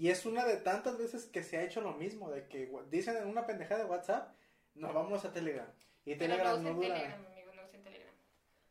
[0.00, 3.18] Y es una de tantas veces que se ha hecho lo mismo, de que dicen
[3.18, 4.34] en una pendejada de WhatsApp,
[4.74, 5.66] nos vamos a Telegram.
[6.06, 6.88] Y Pero Telegram no no, dura.
[6.94, 8.14] Telegram, amigo, no usen Telegram.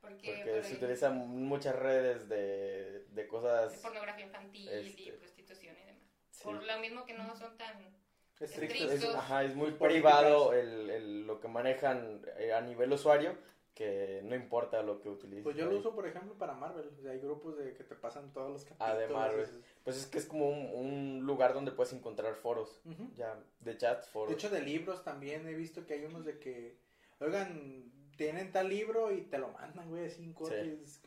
[0.01, 3.71] Porque, Porque por se ahí- utilizan muchas redes de, de cosas...
[3.73, 6.03] de pornografía infantil y Este, prostitución y demás.
[6.31, 6.43] sí.
[6.43, 7.77] Por lo mismo que no son tan...
[8.39, 8.79] Estrictos.
[8.81, 9.15] Es, estrictos.
[9.15, 13.37] ajá, es muy privado el, el- lo que manejan eh, a nivel usuario,
[13.79, 15.45] que no importa lo que utilices.
[15.45, 16.89] Pues yo lo uso, por ejemplo, para Marvel.
[16.99, 18.91] O sea, hay grupos de que te pasan todos los capítulos.
[18.91, 19.63] Ah, de Marvel.
[19.85, 23.09] Pues es que es como un, un lugar donde puedes encontrar foros, Ujú.
[23.15, 24.27] ya, de chats, foros.
[24.31, 26.77] De hecho, de libros también he visto que hay unos de que,
[27.21, 30.81] oigan, tienen tal libro y te lo mandan, güey, así en corto, Sí.
[30.83, 31.01] es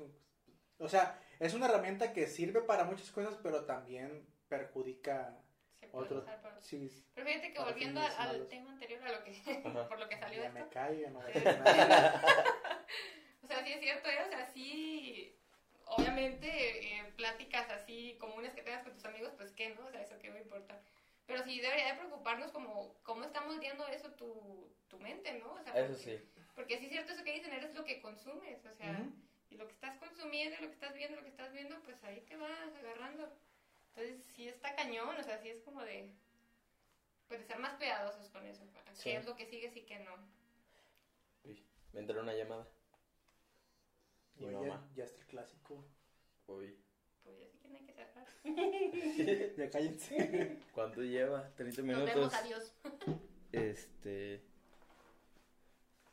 [0.78, 5.41] O sea, es una herramienta que sirve para muchas cosas, pero también perjudica
[5.82, 6.18] Se puede otro.
[6.20, 9.32] usar para- Sí, Pero fíjate que volviendo al, al tema anterior, a lo que,
[9.88, 10.58] por lo que salió ya esto.
[10.60, 11.18] me callo, no
[11.58, 12.46] nada.
[13.42, 14.22] O sea, sí es cierto, ¿eh?
[14.24, 15.34] O sea, sí,
[15.86, 16.46] obviamente,
[17.00, 19.84] eh, pláticas así comunes que tengas con tus amigos, pues qué, ¿no?
[19.86, 20.80] O sea, eso qué va a importar.
[21.26, 25.54] Pero sí debería de preocuparnos como cómo está moldeando eso tu, tu mente, ¿no?
[25.54, 26.42] O sea, Eso porque, sí.
[26.54, 29.12] porque sí es cierto eso que dicen, eres lo que consumes, o sea, Ujú.
[29.50, 32.20] y lo que estás consumiendo, lo que estás viendo, lo que estás viendo, pues ahí
[32.20, 33.28] te vas agarrando.
[33.94, 36.10] Entonces sí está cañón, o sea, sí es como de,
[37.28, 39.10] pues de ser más cuidadosos con eso, qué Sí.
[39.10, 40.14] es lo que sigues y qué no.
[41.44, 41.62] Uy,
[41.92, 42.66] me entró una llamada.
[44.36, 44.88] Mi Oye, mamá.
[44.94, 45.84] ya está el clásico.
[46.46, 46.76] Uy.
[47.22, 48.26] Pues ya sí que no hay que cerrar.
[49.58, 50.58] Ya cállense.
[50.72, 51.50] ¿Cuánto lleva?
[51.54, 52.14] 30 Nos minutos.
[52.14, 52.74] vemos, adiós.
[53.52, 54.42] Este.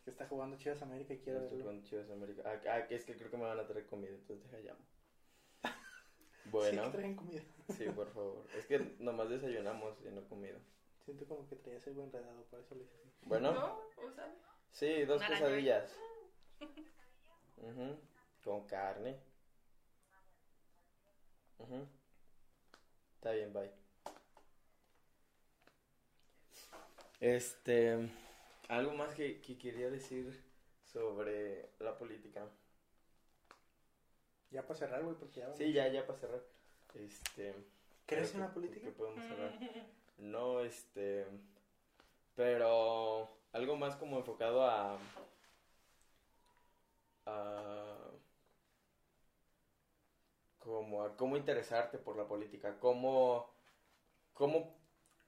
[0.04, 1.64] que está jugando Chivas América y quiero verlo.
[1.66, 2.44] con Chivas América.
[2.46, 4.86] Ah, ah, es que creo que me van a traer comida, entonces deja llamo.
[6.50, 7.44] Sí, Bueno, que traen comida.
[7.78, 8.44] sí, por favor.
[8.58, 10.58] Es que nomás desayunamos y no comida.
[11.06, 12.98] Siento como que traías algo enredado, por eso le así.
[13.22, 13.80] Bueno, ¿No?
[14.72, 15.92] Sí, dos quesadillas.
[17.58, 18.00] Ujú,
[18.44, 19.20] Con carne.
[21.60, 21.88] Ujú.
[23.16, 23.72] Está bien, bye.
[27.20, 28.10] Este,
[28.70, 30.42] algo más que, que quería decir
[30.84, 32.48] sobre la política.
[34.52, 35.54] Ya para cerrar, güey, porque ya.
[35.56, 36.42] Sí, ya, ya para cerrar.
[36.96, 37.56] Este,
[38.06, 38.88] ¿Crees en la política?
[38.88, 39.54] que podemos hablar.
[40.18, 41.26] No, este.
[42.36, 44.98] Pero algo más como enfocado a.
[47.26, 47.98] a
[50.60, 53.50] como a cómo interesarte por la política, cómo,
[54.34, 54.78] cómo,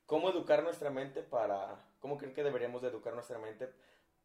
[0.05, 3.73] cómo educar nuestra mente para, cómo creen que deberíamos de educar nuestra mente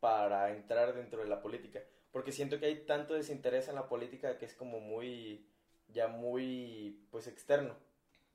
[0.01, 1.81] para entrar dentro de la política,
[2.17, 5.47] porque siento que hay tanto desinterés en la política que es como muy,
[5.89, 7.77] ya muy, pues externo,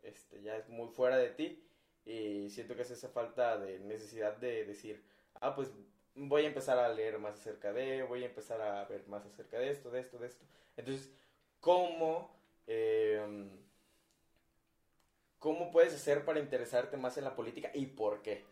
[0.04, 1.68] este, ya es muy fuera de ti
[2.06, 5.04] y siento que es esa falta de necesidad de decir,
[5.40, 5.72] ah, pues
[6.14, 9.58] voy a empezar a leer más acerca de, voy a empezar a ver más acerca
[9.58, 10.46] de esto, de esto, de esto.
[10.78, 11.12] Entonces,
[11.60, 13.50] ¿cómo, eh,
[15.40, 18.46] cómo puedes hacer para interesarte más en la política y por qué?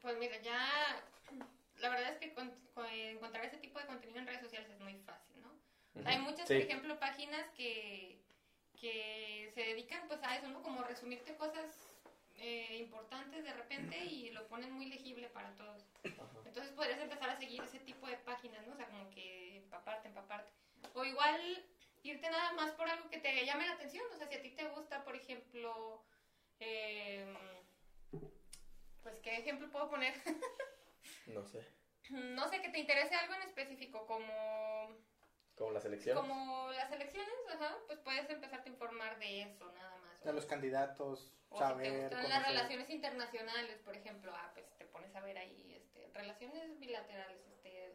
[0.00, 1.11] Pues mira, ya
[1.82, 4.78] la verdad es que con- con- encontrar ese tipo de contenido en redes sociales es
[4.80, 5.52] muy fácil, ¿no?
[6.06, 6.54] Hay muchas, Sí.
[6.54, 8.16] por ejemplo, páginas que,
[8.80, 10.62] que se dedican pues a eso, ¿no?
[10.62, 11.66] Como resumirte cosas
[12.36, 15.84] eh, importantes de repente y lo ponen muy legible para todos.
[16.44, 18.72] Entonces podrías empezar a seguir ese tipo de páginas, ¿no?
[18.72, 20.50] O sea, como que empaparte, empaparte.
[20.94, 21.64] O igual
[22.02, 24.04] irte nada más por algo que te llame la atención.
[24.12, 26.02] O sea, si a ti te gusta, por ejemplo,
[26.60, 27.26] eh,
[29.02, 30.14] pues, ¿qué ejemplo puedo poner?
[31.26, 31.66] No sé,
[32.10, 34.96] no sé, que te interese algo en específico, como,
[35.54, 36.20] como las elecciones.
[36.20, 40.24] como las elecciones, ajá, pues puedes empezarte a informar de eso, nada más.
[40.24, 42.10] De los candidatos, O si te saber.
[42.10, 46.78] gustan las relaciones internacionales, por ejemplo, ah, pues te pones a ver ahí, este, relaciones
[46.78, 47.94] bilaterales, este,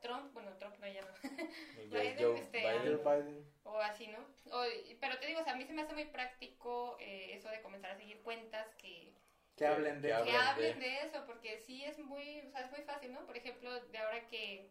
[0.00, 1.12] Trump, bueno, Trump no ya no,
[1.90, 3.02] Biden, Joe este, Biden.
[3.02, 3.52] Biden.
[3.64, 4.18] o así, ¿no?
[4.52, 4.64] O,
[5.00, 7.62] pero te digo, o sea, a mí se me hace muy práctico eh, eso de
[7.62, 9.14] comenzar a seguir cuentas que,
[9.56, 10.08] Que hablen de.
[10.08, 12.82] que que hablan hablen de- de eso, porque sí es muy, o sea, es muy
[12.82, 13.24] fácil, ¿no?
[13.26, 14.68] Por ejemplo, de ahora que,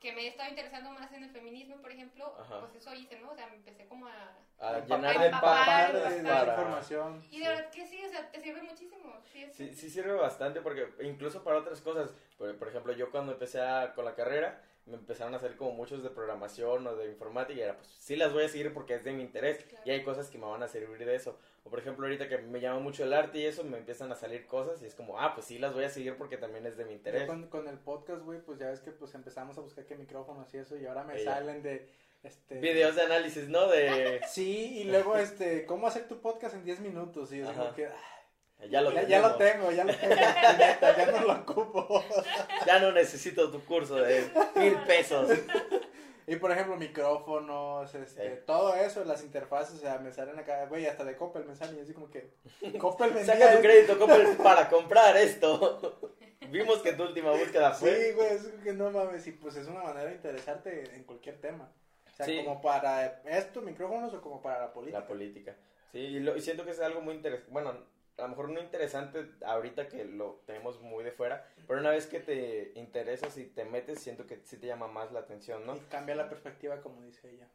[0.00, 2.60] que me he estado interesando más en el feminismo, por ejemplo, Ajá.
[2.60, 3.30] pues eso hice, ¿no?
[3.30, 4.36] O sea, me empecé como a...
[4.60, 5.88] A llenar de de, para...
[5.90, 7.24] información.
[7.30, 9.12] Y de verdad que sí, o sea, te sirve muchísimo.
[9.32, 13.10] Sí, es- Sí, sí sirve bastante porque incluso para otras cosas, por, por ejemplo, yo
[13.10, 16.96] cuando empecé a- con la carrera, me empezaron a hacer como muchos de programación o
[16.96, 19.62] de informática y era pues sí las voy a seguir porque es de mi interés
[19.64, 19.84] Claro.
[19.86, 21.38] y hay cosas que me van a servir de eso.
[21.64, 24.16] O por ejemplo, ahorita que me llama mucho el arte y eso, me empiezan a
[24.16, 26.76] salir cosas y es como, ah, pues sí las voy a seguir porque también es
[26.76, 27.26] de mi Yo interés.
[27.26, 30.52] con, con el podcast, güey, pues ya ves que pues empezamos a buscar qué micrófonos
[30.54, 31.34] y eso, y ahora me Ella.
[31.34, 31.88] salen de.
[32.24, 33.66] Este, Videos de análisis, ¿no?
[33.68, 34.20] De...
[34.28, 37.32] Sí, y luego, este, ¿cómo hacer tu podcast en 10 minutos?
[37.32, 41.06] Y yo como que, ah, Ya lo, ya, ya lo tengo, ya lo tengo, ya
[41.12, 42.04] no lo ocupo.
[42.66, 44.24] Ya no necesito tu curso de
[44.56, 45.30] mil pesos.
[46.26, 48.42] Y por ejemplo, micrófonos, este, Sí.
[48.46, 51.78] todo eso, las interfaces, o sea, me salen acá, güey, hasta de Coppel me salen,
[51.78, 52.30] y así como que,
[52.78, 56.00] Coppel vendía Saca tu crédito Coppel, para comprar esto.
[56.48, 57.90] Vimos que tu última búsqueda fue.
[58.08, 61.40] Sí, güey, es que no mames, y pues es una manera de interesarte en cualquier
[61.40, 61.70] tema.
[62.12, 62.36] O sea, Sí.
[62.44, 65.00] como para esto, micrófonos, o como para la política.
[65.00, 65.56] La política.
[65.92, 67.50] Sí, y, lo- y siento que es algo muy interesante.
[67.50, 67.74] Bueno,
[68.18, 72.06] a lo mejor no interesante ahorita que lo tenemos muy de fuera, pero una vez
[72.06, 75.76] que te interesas y te metes, siento que sí te llama más la atención, ¿no?
[75.76, 77.48] Y cambia la perspectiva, como dice ella.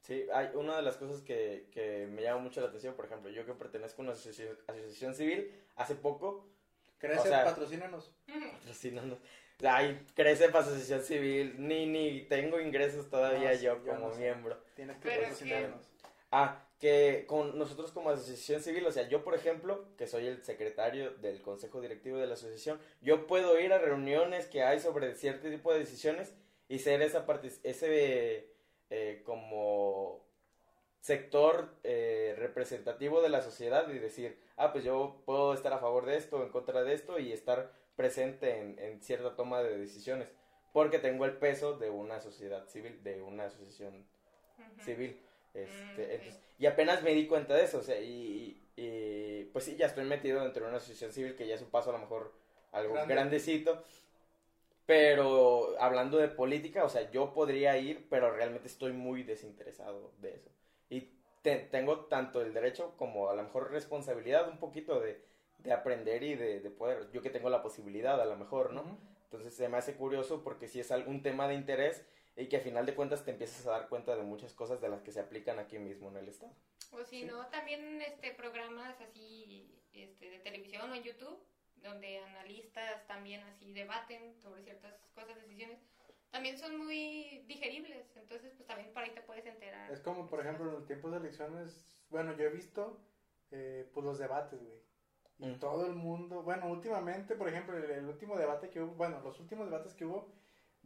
[0.00, 3.30] Sí, hay una de las cosas que, que me llama mucho la atención, por ejemplo,
[3.30, 6.46] yo que pertenezco a una asociación, asociación civil, hace poco,
[6.98, 8.14] ¿Crees O sea- patrocínanos?
[8.52, 9.18] patrocinando,
[9.62, 14.14] ay, crece para asociación civil, ni, ni tengo ingresos todavía No, yo yo como no
[14.14, 14.20] sé.
[14.20, 14.58] miembro.
[14.74, 15.86] Tienes que patrocinarnos.
[16.30, 20.42] Ah, que con nosotros como asociación civil, o sea, yo por ejemplo, que soy el
[20.44, 25.14] secretario del consejo directivo de la asociación, yo puedo ir a reuniones que hay sobre
[25.14, 26.34] cierto tipo de decisiones
[26.68, 28.50] y ser esa parte, ese
[28.90, 30.24] eh, como
[31.00, 36.06] sector eh, representativo de la sociedad y decir, ah, pues yo puedo estar a favor
[36.06, 40.28] de esto, en contra de esto y estar presente en, en cierta toma de decisiones,
[40.72, 44.06] porque tengo el peso de una sociedad civil, de una asociación
[44.82, 45.20] civil.
[45.54, 49.64] Este, Mm, entonces, y apenas me di cuenta de eso, o sea, y, y- pues
[49.64, 51.92] sí, ya estoy metido dentro de una asociación civil que ya es un paso a
[51.94, 52.32] lo mejor
[52.72, 53.14] algo Grande.
[53.14, 53.84] grandecito,
[54.86, 60.34] pero hablando de política, o sea, yo podría ir, pero realmente estoy muy desinteresado de
[60.34, 60.50] eso.
[60.90, 61.08] Y
[61.42, 65.22] te- tengo tanto el derecho como a lo mejor responsabilidad un poquito de,
[65.58, 68.98] de aprender y de, de poder, yo que tengo la posibilidad a lo mejor, ¿no?
[69.24, 72.04] Entonces se me hace curioso porque si es algún tema de interés
[72.36, 74.88] y que a final de cuentas te empiezas a dar cuenta de muchas cosas de
[74.88, 76.52] las que se aplican aquí mismo en el estado.
[76.92, 77.26] O si Sí.
[77.26, 81.38] no, también este programas así este, de televisión o en YouTube,
[81.76, 85.78] donde analistas también así debaten sobre ciertas cosas, decisiones,
[86.30, 88.16] también son muy digeribles.
[88.16, 89.90] Entonces, pues también por ahí te puedes enterar.
[89.92, 93.00] Es como, por ejemplo, en los tiempos de elecciones, bueno, yo he visto,
[93.52, 94.82] eh, pues los debates, güey.
[95.38, 95.58] Y Mm.
[95.58, 99.38] todo el mundo, bueno, últimamente, por ejemplo, el, el último debate que hubo, bueno, los
[99.40, 100.32] últimos debates que hubo,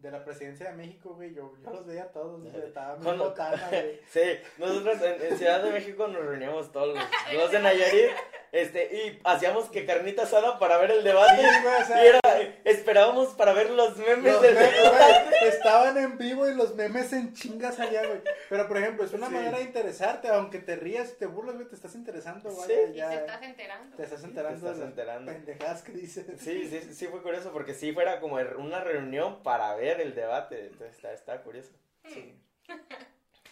[0.01, 3.25] de la presidencia de México, güey, yo, yo los veía todos, güey, estaba muy Cuando-
[3.25, 4.01] botana, güey.
[4.11, 4.21] Sí,
[4.59, 8.11] nosotros en, en Ciudad de México nos reuníamos todos los, los de Nayarit
[8.53, 11.37] este, y hacíamos que carnita asada para ver el debate.
[11.37, 12.21] Sí, güey, o sea, Y era,
[12.65, 15.25] esperábamos para ver los memes Los del memes, debate.
[15.29, 18.21] güey, estaban en vivo y los memes en chingas allá, güey.
[18.49, 19.35] Pero, por ejemplo, es una Sí.
[19.35, 22.57] manera de interesarte, aunque te rías y te burlas, güey, te estás interesando, Sí.
[22.59, 23.97] vaya, Y te estás enterando.
[23.97, 25.33] Te estás enterando Te estás de enterando.
[25.33, 26.27] pendejadas que dices.
[26.41, 30.67] Sí, sí, sí fue curioso porque sí fuera como una reunión para ver el debate.
[30.67, 31.71] Entonces está, está curioso.
[32.07, 32.35] Sí.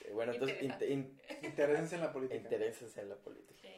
[0.05, 2.41] Eh, Bueno, entonces in- in- Interésense en la política.
[2.41, 3.61] intereses en la política.
[3.61, 3.73] Sí,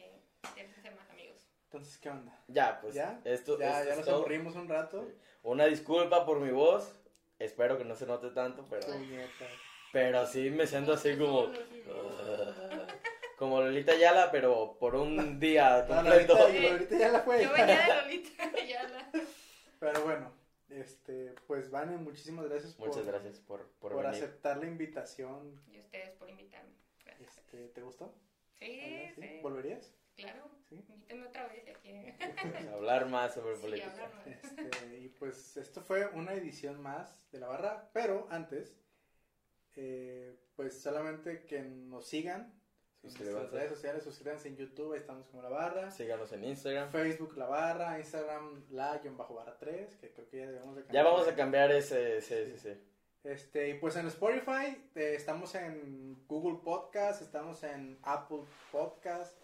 [1.71, 2.35] Entonces, ¿qué onda?
[2.47, 3.21] Ya, pues ¿Ya?
[3.25, 4.15] esto, ya esto ya nos todo.
[4.15, 5.05] aburrimos un rato.
[5.07, 5.13] Sí.
[5.43, 6.95] Una disculpa por mi voz.
[7.37, 8.87] Espero que no se note tanto, pero,
[9.93, 11.43] pero sí me siento así como...
[11.43, 11.53] No, no.
[11.53, 12.87] "Ugh".
[13.37, 16.35] Como Lolita Yala, pero por un día No, completo.
[16.37, 17.43] ahorita, ahorita ya la fue.
[17.43, 19.11] Yo venía de Lolita Ayala.
[19.79, 20.31] Pero bueno,
[20.69, 24.23] este, pues Vane, muchísimas gracias por, Muchas gracias por, por, por venir.
[24.23, 25.61] aceptar la invitación.
[25.71, 26.73] Y ustedes por invitarme.
[27.05, 27.37] Gracias.
[27.37, 28.11] Este, ¿Te gustó?
[28.57, 29.39] Sí, sí.
[29.43, 29.93] ¿Volverías?
[30.21, 30.49] Claro.
[30.69, 30.75] Sí.
[30.87, 32.15] Invítame otra vez quieren.
[32.73, 34.11] Hablar más sobre Sí, política.
[34.25, 38.75] Este, y pues esto fue una edición más de la barra, pero antes,
[39.75, 42.53] eh, pues solamente que nos sigan
[43.01, 46.91] en nuestras redes sociales, suscríbanse en YouTube, ahí estamos como la barra, Síganos en Instagram.
[46.91, 50.81] Facebook la barra, Instagram la guion bajo barra 3, que creo que ya debemos de
[50.81, 51.05] Ya cambiar.
[51.05, 52.85] vamos a cambiar ese, sí, sí, sí.
[53.23, 59.37] Este, y pues en Spotify, eh, estamos en Google Podcast, estamos en Apple Podcast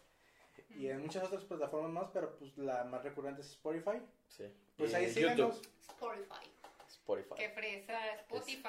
[0.77, 4.01] y en muchas otras plataformas más, pero pues la más recurrente es Spotify.
[4.27, 4.45] sí.
[4.77, 5.61] Pues Y ahí síganos.
[5.81, 6.51] Spotify.
[6.87, 7.35] Spotify.
[7.37, 7.99] Qué fresa.
[8.21, 8.67] Spotify.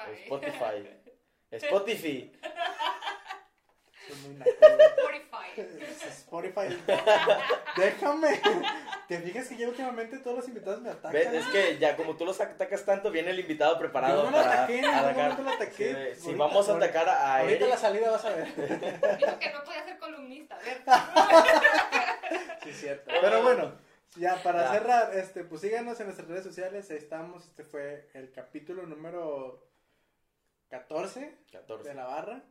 [1.51, 2.31] Es- Spotify.
[4.09, 5.47] Spotify.
[5.55, 5.67] Güey.
[6.09, 6.67] Spotify.
[6.67, 6.77] Spotify.
[7.75, 8.41] Déjame.
[9.07, 11.13] ¿Te fijas que ya últimamente todos los invitados me atacan?
[11.13, 11.33] ¿Ves?
[11.33, 14.43] Es que ya como tú los atacas tanto, viene el invitado preparado Yo no lo
[14.43, 15.39] para ataqué, ningún atacar.
[15.39, 16.13] lo ataqué.
[16.15, 18.47] Sí, si Ahorita- vamos a ahorita- atacar a Ahorita Eric, la salida vas a ver.
[19.17, 20.57] Dijo que no podía ser columnista.
[20.57, 20.83] A ver.
[22.63, 23.11] Sí, cierto.
[23.21, 23.73] Pero bueno,
[24.17, 24.71] ya para Ya.
[24.73, 26.91] cerrar, este, pues síganos en nuestras redes sociales.
[26.91, 27.45] Ahí estamos.
[27.45, 29.65] Este fue el capítulo número
[30.69, 31.87] 14 14.
[31.89, 32.43] de la barra.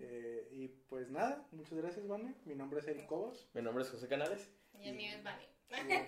[0.00, 2.34] Eh, y pues nada, muchas gracias, Vane.
[2.44, 3.48] Mi nombre es Eric Cobos.
[3.54, 4.50] Mi nombre es José Canales.
[4.78, 5.48] Y el mío es Vane.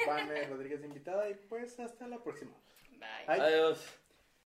[0.06, 1.28] Vane Rodríguez invitada.
[1.30, 2.52] Y pues hasta la próxima.
[2.98, 3.40] Bye.
[3.40, 4.01] Adiós.